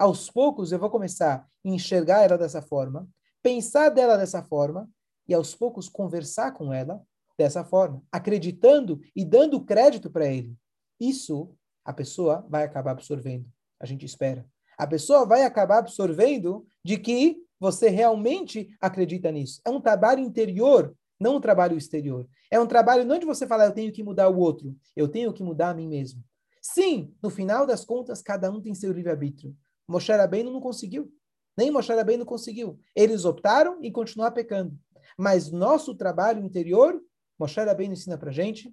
aos 0.00 0.30
poucos 0.30 0.72
eu 0.72 0.78
vou 0.78 0.88
começar 0.88 1.34
a 1.34 1.46
enxergar 1.62 2.22
ela 2.22 2.38
dessa 2.38 2.62
forma, 2.62 3.06
pensar 3.42 3.90
dela 3.90 4.16
dessa 4.16 4.42
forma 4.42 4.88
e 5.28 5.34
aos 5.34 5.54
poucos 5.54 5.90
conversar 5.90 6.52
com 6.52 6.72
ela 6.72 7.02
dessa 7.36 7.62
forma, 7.62 8.02
acreditando 8.10 8.98
e 9.14 9.26
dando 9.26 9.62
crédito 9.62 10.10
para 10.10 10.26
ele. 10.26 10.56
Isso 10.98 11.54
a 11.84 11.92
pessoa 11.92 12.46
vai 12.48 12.64
acabar 12.64 12.92
absorvendo. 12.92 13.46
A 13.78 13.84
gente 13.84 14.06
espera. 14.06 14.46
A 14.78 14.86
pessoa 14.86 15.26
vai 15.26 15.44
acabar 15.44 15.78
absorvendo 15.78 16.66
de 16.82 16.96
que 16.96 17.36
você 17.58 17.90
realmente 17.90 18.74
acredita 18.80 19.30
nisso. 19.30 19.60
É 19.66 19.68
um 19.68 19.82
trabalho 19.82 20.20
interior, 20.20 20.96
não 21.20 21.36
um 21.36 21.40
trabalho 21.42 21.76
exterior. 21.76 22.26
É 22.50 22.58
um 22.58 22.66
trabalho 22.66 23.04
não 23.04 23.18
de 23.18 23.26
você 23.26 23.46
falar 23.46 23.66
eu 23.66 23.74
tenho 23.74 23.92
que 23.92 24.02
mudar 24.02 24.30
o 24.30 24.38
outro, 24.38 24.74
eu 24.96 25.08
tenho 25.08 25.30
que 25.30 25.42
mudar 25.42 25.70
a 25.70 25.74
mim 25.74 25.86
mesmo. 25.86 26.24
Sim, 26.62 27.14
no 27.22 27.28
final 27.28 27.66
das 27.66 27.84
contas, 27.84 28.22
cada 28.22 28.50
um 28.50 28.62
tem 28.62 28.74
seu 28.74 28.92
livre-arbítrio. 28.92 29.54
Moshe 29.90 30.12
Rabbeinu 30.12 30.52
não 30.52 30.60
conseguiu. 30.60 31.12
Nem 31.56 31.70
Moshe 31.70 31.92
Rabbeinu 31.92 32.24
conseguiu. 32.24 32.78
Eles 32.94 33.24
optaram 33.24 33.82
em 33.82 33.90
continuar 33.90 34.30
pecando. 34.30 34.78
Mas 35.18 35.50
nosso 35.50 35.94
trabalho 35.94 36.44
interior, 36.44 37.02
Moshe 37.38 37.60
Rabbeinu 37.60 37.94
ensina 37.94 38.16
para 38.16 38.30
gente, 38.30 38.72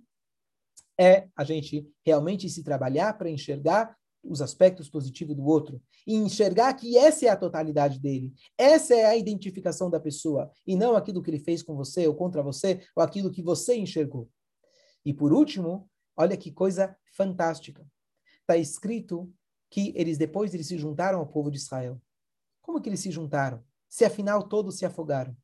é 1.00 1.28
a 1.36 1.44
gente 1.44 1.90
realmente 2.06 2.48
se 2.50 2.64
trabalhar 2.64 3.18
para 3.18 3.30
enxergar 3.30 3.98
os 4.24 4.42
aspectos 4.42 4.90
positivos 4.90 5.36
do 5.36 5.46
outro 5.46 5.82
e 6.06 6.16
enxergar 6.16 6.74
que 6.74 6.98
essa 6.98 7.26
é 7.26 7.30
a 7.30 7.38
totalidade 7.38 8.00
dele, 8.00 8.34
essa 8.58 8.94
é 8.94 9.06
a 9.06 9.16
identificação 9.16 9.90
da 9.90 10.00
pessoa 10.00 10.52
e 10.66 10.76
não 10.76 10.96
aquilo 10.96 11.22
que 11.22 11.30
ele 11.30 11.40
fez 11.40 11.64
com 11.64 11.76
você 11.76 12.08
ou 12.08 12.16
contra 12.16 12.44
você 12.44 12.82
ou 12.96 13.02
aquilo 13.02 13.32
que 13.32 13.42
você 13.42 13.76
enxergou. 13.76 14.30
E 15.06 15.14
por 15.14 15.32
último, 15.32 15.90
olha 16.16 16.36
que 16.36 16.52
coisa 16.52 16.96
fantástica. 17.16 17.86
Está 18.42 18.58
escrito 18.58 19.32
que 19.70 19.94
eles 19.96 20.18
depois 20.18 20.54
eles 20.54 20.68
se 20.68 20.78
juntaram 20.78 21.20
ao 21.20 21.28
povo 21.28 21.52
de 21.52 21.58
Israel. 21.58 22.02
Como 22.62 22.82
que 22.82 22.90
eles 22.90 23.00
se 23.00 23.12
juntaram? 23.12 23.64
Se 23.88 24.06
afinal 24.06 24.48
todos 24.48 24.78
se 24.78 24.86
afogaram. 24.86 25.36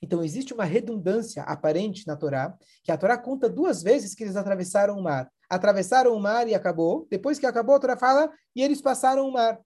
Então 0.00 0.22
existe 0.22 0.54
uma 0.54 0.64
redundância 0.64 1.42
aparente 1.42 2.06
na 2.06 2.16
Torá, 2.16 2.56
que 2.82 2.92
a 2.92 2.96
Torá 2.96 3.18
conta 3.18 3.48
duas 3.48 3.82
vezes 3.82 4.14
que 4.14 4.22
eles 4.22 4.36
atravessaram 4.36 4.96
o 4.96 5.02
mar. 5.02 5.30
Atravessaram 5.50 6.14
o 6.14 6.20
mar 6.20 6.48
e 6.48 6.54
acabou. 6.54 7.06
Depois 7.10 7.38
que 7.38 7.46
acabou, 7.46 7.74
a 7.74 7.80
Torá 7.80 7.96
fala 7.96 8.32
e 8.54 8.62
eles 8.62 8.80
passaram 8.80 9.28
o 9.28 9.32
mar. 9.32 9.60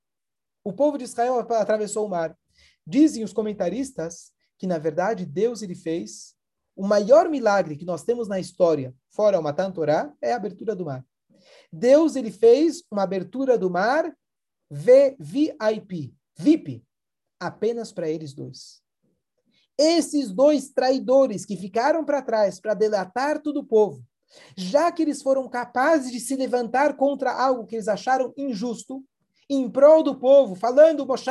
O 0.64 0.72
povo 0.72 0.98
de 0.98 1.04
Israel 1.04 1.38
atravessou 1.38 2.06
o 2.06 2.08
mar. 2.08 2.36
Dizem 2.86 3.22
os 3.22 3.32
comentaristas 3.32 4.32
que 4.58 4.66
na 4.66 4.78
verdade 4.78 5.26
Deus 5.26 5.62
ele 5.62 5.74
fez 5.74 6.34
o 6.74 6.86
maior 6.86 7.28
milagre 7.28 7.76
que 7.76 7.84
nós 7.84 8.02
temos 8.02 8.28
na 8.28 8.38
história, 8.38 8.94
fora 9.10 9.38
o 9.38 9.42
Matan 9.42 9.70
Torá, 9.70 10.12
é 10.20 10.32
a 10.32 10.36
abertura 10.36 10.74
do 10.76 10.84
mar. 10.84 11.04
Deus 11.76 12.16
ele 12.16 12.30
fez 12.30 12.82
uma 12.90 13.02
abertura 13.02 13.58
do 13.58 13.68
mar 13.68 14.10
VIP, 14.70 16.14
VIP, 16.36 16.82
apenas 17.38 17.92
para 17.92 18.08
eles 18.08 18.32
dois. 18.32 18.80
Esses 19.78 20.32
dois 20.32 20.70
traidores 20.70 21.44
que 21.44 21.54
ficaram 21.54 22.02
para 22.02 22.22
trás 22.22 22.58
para 22.58 22.72
delatar 22.72 23.42
todo 23.42 23.58
o 23.58 23.64
povo, 23.64 24.02
já 24.56 24.90
que 24.90 25.02
eles 25.02 25.22
foram 25.22 25.46
capazes 25.50 26.10
de 26.10 26.18
se 26.18 26.34
levantar 26.34 26.96
contra 26.96 27.30
algo 27.30 27.66
que 27.66 27.76
eles 27.76 27.88
acharam 27.88 28.32
injusto, 28.38 29.04
em 29.48 29.70
prol 29.70 30.02
do 30.02 30.18
povo, 30.18 30.54
falando, 30.54 31.06
Moshe 31.06 31.30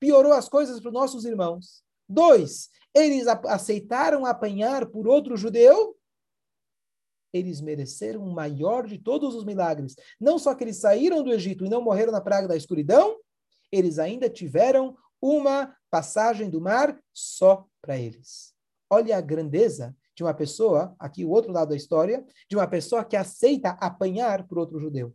piorou 0.00 0.32
as 0.32 0.48
coisas 0.48 0.80
para 0.80 0.88
os 0.88 0.94
nossos 0.94 1.24
irmãos. 1.24 1.82
Dois, 2.08 2.68
eles 2.92 3.26
aceitaram 3.28 4.26
apanhar 4.26 4.86
por 4.86 5.06
outro 5.06 5.36
judeu, 5.36 5.96
eles 7.34 7.60
mereceram 7.60 8.22
o 8.22 8.32
maior 8.32 8.86
de 8.86 8.96
todos 8.96 9.34
os 9.34 9.44
milagres. 9.44 9.96
Não 10.20 10.38
só 10.38 10.54
que 10.54 10.62
eles 10.62 10.76
saíram 10.76 11.22
do 11.22 11.32
Egito 11.32 11.66
e 11.66 11.68
não 11.68 11.82
morreram 11.82 12.12
na 12.12 12.20
praga 12.20 12.46
da 12.46 12.56
escuridão, 12.56 13.16
eles 13.72 13.98
ainda 13.98 14.30
tiveram 14.30 14.96
uma 15.20 15.74
passagem 15.90 16.48
do 16.48 16.60
mar 16.60 16.96
só 17.12 17.66
para 17.82 17.98
eles. 17.98 18.54
Olha 18.88 19.18
a 19.18 19.20
grandeza 19.20 19.96
de 20.14 20.22
uma 20.22 20.32
pessoa, 20.32 20.94
aqui 20.96 21.24
o 21.24 21.30
outro 21.30 21.50
lado 21.50 21.70
da 21.70 21.76
história, 21.76 22.24
de 22.48 22.54
uma 22.54 22.68
pessoa 22.68 23.04
que 23.04 23.16
aceita 23.16 23.70
apanhar 23.80 24.46
por 24.46 24.58
outro 24.58 24.78
judeu. 24.78 25.12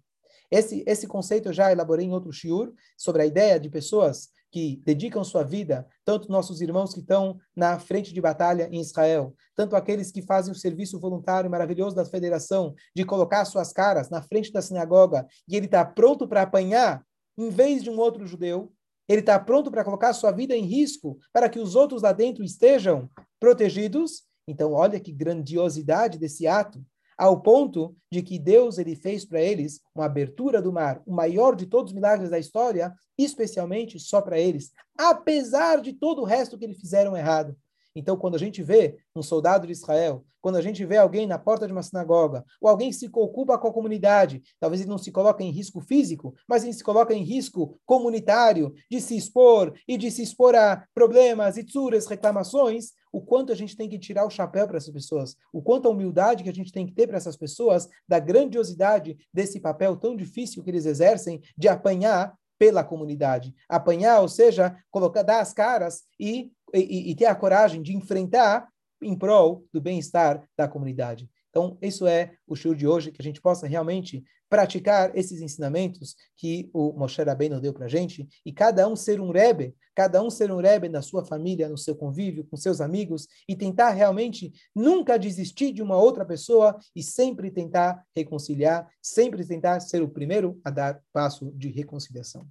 Esse, 0.52 0.84
esse 0.86 1.08
conceito 1.08 1.50
eu 1.50 1.54
já 1.54 1.72
elaborei 1.72 2.06
em 2.06 2.12
outro 2.12 2.34
shiur, 2.34 2.74
sobre 2.98 3.22
a 3.22 3.26
ideia 3.26 3.58
de 3.58 3.70
pessoas 3.70 4.30
que 4.52 4.82
dedicam 4.86 5.24
sua 5.24 5.44
vida, 5.44 5.88
tanto 6.04 6.32
nossos 6.32 6.62
irmãos 6.62 6.94
que 6.94 7.00
estão 7.00 7.38
na 7.56 7.80
frente 7.80 8.14
de 8.14 8.22
batalha 8.22 8.68
em 8.72 8.80
Israel, 8.80 9.34
tanto 9.56 9.76
aqueles 9.76 10.12
que 10.12 10.22
fazem 10.22 10.52
o 10.52 10.56
serviço 10.56 11.00
voluntário 11.00 11.50
maravilhoso 11.50 11.96
da 11.96 12.06
federação, 12.06 12.74
de 12.96 13.04
colocar 13.04 13.46
suas 13.46 13.72
caras 13.72 14.10
na 14.10 14.22
frente 14.22 14.52
da 14.52 14.62
sinagoga 14.62 15.28
e 15.48 15.56
ele 15.56 15.66
está 15.66 15.86
pronto 15.86 16.28
para 16.28 16.42
apanhar 16.42 17.04
em 17.38 17.50
vez 17.50 17.84
de 17.84 17.90
um 17.90 17.98
outro 17.98 18.26
judeu, 18.28 18.74
ele 19.08 19.22
está 19.22 19.40
pronto 19.40 19.72
para 19.72 19.84
colocar 19.84 20.14
sua 20.14 20.32
vida 20.32 20.56
em 20.56 20.66
risco 20.66 21.18
para 21.34 21.50
que 21.50 21.60
os 21.60 21.76
outros 21.76 22.02
lá 22.02 22.12
dentro 22.12 22.44
estejam 22.44 23.10
protegidos. 23.40 24.24
Então, 24.48 24.74
olha 24.74 25.00
que 25.00 25.12
grandiosidade 25.12 26.20
desse 26.20 26.46
ato, 26.46 26.84
ao 27.20 27.42
ponto 27.42 27.94
de 28.10 28.24
que 28.24 28.40
Deus 28.40 28.78
ele 28.78 28.96
fez 28.96 29.26
para 29.26 29.42
eles 29.42 29.82
uma 29.94 30.06
abertura 30.06 30.62
do 30.62 30.72
mar, 30.72 31.02
o 31.06 31.14
maior 31.14 31.54
de 31.54 31.66
todos 31.66 31.92
os 31.92 31.96
milagres 31.96 32.30
da 32.30 32.40
história, 32.40 32.94
especialmente 33.18 34.00
só 34.00 34.22
para 34.22 34.40
eles, 34.40 34.72
apesar 34.98 35.82
de 35.82 35.92
todo 35.92 36.22
o 36.22 36.26
resto 36.26 36.58
que 36.58 36.64
eles 36.64 36.80
fizeram 36.80 37.18
errado. 37.18 37.58
Então, 37.94 38.16
quando 38.16 38.36
a 38.36 38.40
gente 38.40 38.64
vê 38.64 38.98
um 39.14 39.22
soldado 39.22 39.68
de 39.68 39.74
Israel, 39.74 40.24
quando 40.40 40.56
a 40.56 40.62
gente 40.62 40.86
vê 40.86 40.96
alguém 40.96 41.28
na 41.28 41.38
porta 41.38 41.68
de 41.68 41.74
uma 41.74 41.84
sinagoga, 41.84 42.46
ou 42.62 42.70
alguém 42.70 42.94
se 42.94 43.10
ocupa 43.12 43.58
com 43.58 43.68
a 43.68 43.74
comunidade, 43.74 44.42
talvez 44.58 44.80
ele 44.80 44.90
não 44.90 44.98
se 44.98 45.12
coloque 45.12 45.44
em 45.44 45.52
risco 45.52 45.82
físico, 45.82 46.34
mas 46.48 46.64
ele 46.64 46.72
se 46.72 46.84
coloca 46.84 47.14
em 47.14 47.24
risco 47.24 47.78
comunitário, 47.86 48.74
de 48.90 49.02
se 49.02 49.18
expor 49.18 49.74
e 49.86 49.98
de 49.98 50.10
se 50.10 50.24
expor 50.24 50.56
a 50.56 50.86
problemas, 50.94 51.58
itzuras, 51.58 52.06
reclamações, 52.06 52.94
o 53.12 53.22
quanto 53.22 53.52
a 53.52 53.56
gente 53.56 53.76
tem 53.76 53.90
que 53.90 54.00
tirar 54.00 54.26
o 54.26 54.30
chapéu 54.30 54.68
para 54.68 54.78
essas 54.78 54.94
pessoas, 54.94 55.36
o 55.52 55.62
quanto 55.62 55.88
a 55.88 55.92
humildade 55.92 56.44
que 56.44 56.50
a 56.50 56.54
gente 56.54 56.72
tem 56.72 56.86
que 56.86 56.94
ter 56.94 57.08
para 57.08 57.18
essas 57.18 57.36
pessoas, 57.36 57.88
da 58.08 58.20
grandiosidade 58.20 59.18
desse 59.34 59.60
papel 59.60 59.96
tão 59.98 60.16
difícil 60.16 60.64
que 60.64 60.70
eles 60.70 60.86
exercem 60.86 61.42
de 61.58 61.68
apanhar 61.68 62.38
pela 62.58 62.84
comunidade. 62.84 63.56
Apanhar, 63.68 64.20
ou 64.20 64.28
seja, 64.28 64.76
colocar, 64.92 65.24
dar 65.24 65.40
as 65.40 65.54
caras 65.54 66.04
e, 66.20 66.52
e, 66.74 67.12
e 67.12 67.16
ter 67.16 67.26
a 67.26 67.36
coragem 67.36 67.82
de 67.82 67.96
enfrentar 67.96 68.68
em 69.02 69.18
prol 69.18 69.64
do 69.72 69.80
bem-estar 69.80 70.44
da 70.58 70.68
comunidade. 70.68 71.30
Então, 71.50 71.78
isso 71.82 72.06
é 72.08 72.34
o 72.48 72.56
show 72.56 72.74
de 72.74 72.88
hoje, 72.88 73.12
que 73.12 73.22
a 73.22 73.24
gente 73.24 73.42
possa 73.42 73.68
realmente 73.68 74.24
praticar 74.50 75.16
esses 75.16 75.42
ensinamentos 75.42 76.16
que 76.36 76.70
o 76.74 76.92
Moshe 76.94 77.22
Rabbeinu 77.22 77.62
deu 77.62 77.72
para 77.72 77.86
a 77.86 77.90
gente, 77.90 78.28
e 78.46 78.52
cada 78.52 78.88
um 78.88 78.96
ser 78.96 79.22
um 79.22 79.32
Rebbe, 79.32 79.76
cada 79.94 80.24
um 80.24 80.30
ser 80.30 80.52
um 80.52 80.58
Rebbe 80.58 80.90
na 80.90 81.02
sua 81.02 81.24
família, 81.24 81.70
no 81.70 81.78
seu 81.78 81.96
convívio, 81.96 82.46
com 82.50 82.58
seus 82.58 82.82
amigos, 82.82 83.28
e 83.48 83.56
tentar 83.56 83.92
realmente 83.92 84.52
nunca 84.76 85.20
desistir 85.20 85.72
de 85.72 85.84
uma 85.84 85.98
outra 85.98 86.26
pessoa 86.26 86.78
e 86.96 87.04
sempre 87.04 87.52
tentar 87.52 88.04
reconciliar, 88.16 88.88
sempre 89.02 89.46
tentar 89.46 89.80
ser 89.82 90.02
o 90.02 90.10
primeiro 90.10 90.60
a 90.64 90.72
dar 90.72 91.00
passo 91.14 91.52
de 91.56 91.70
reconciliação. 91.70 92.48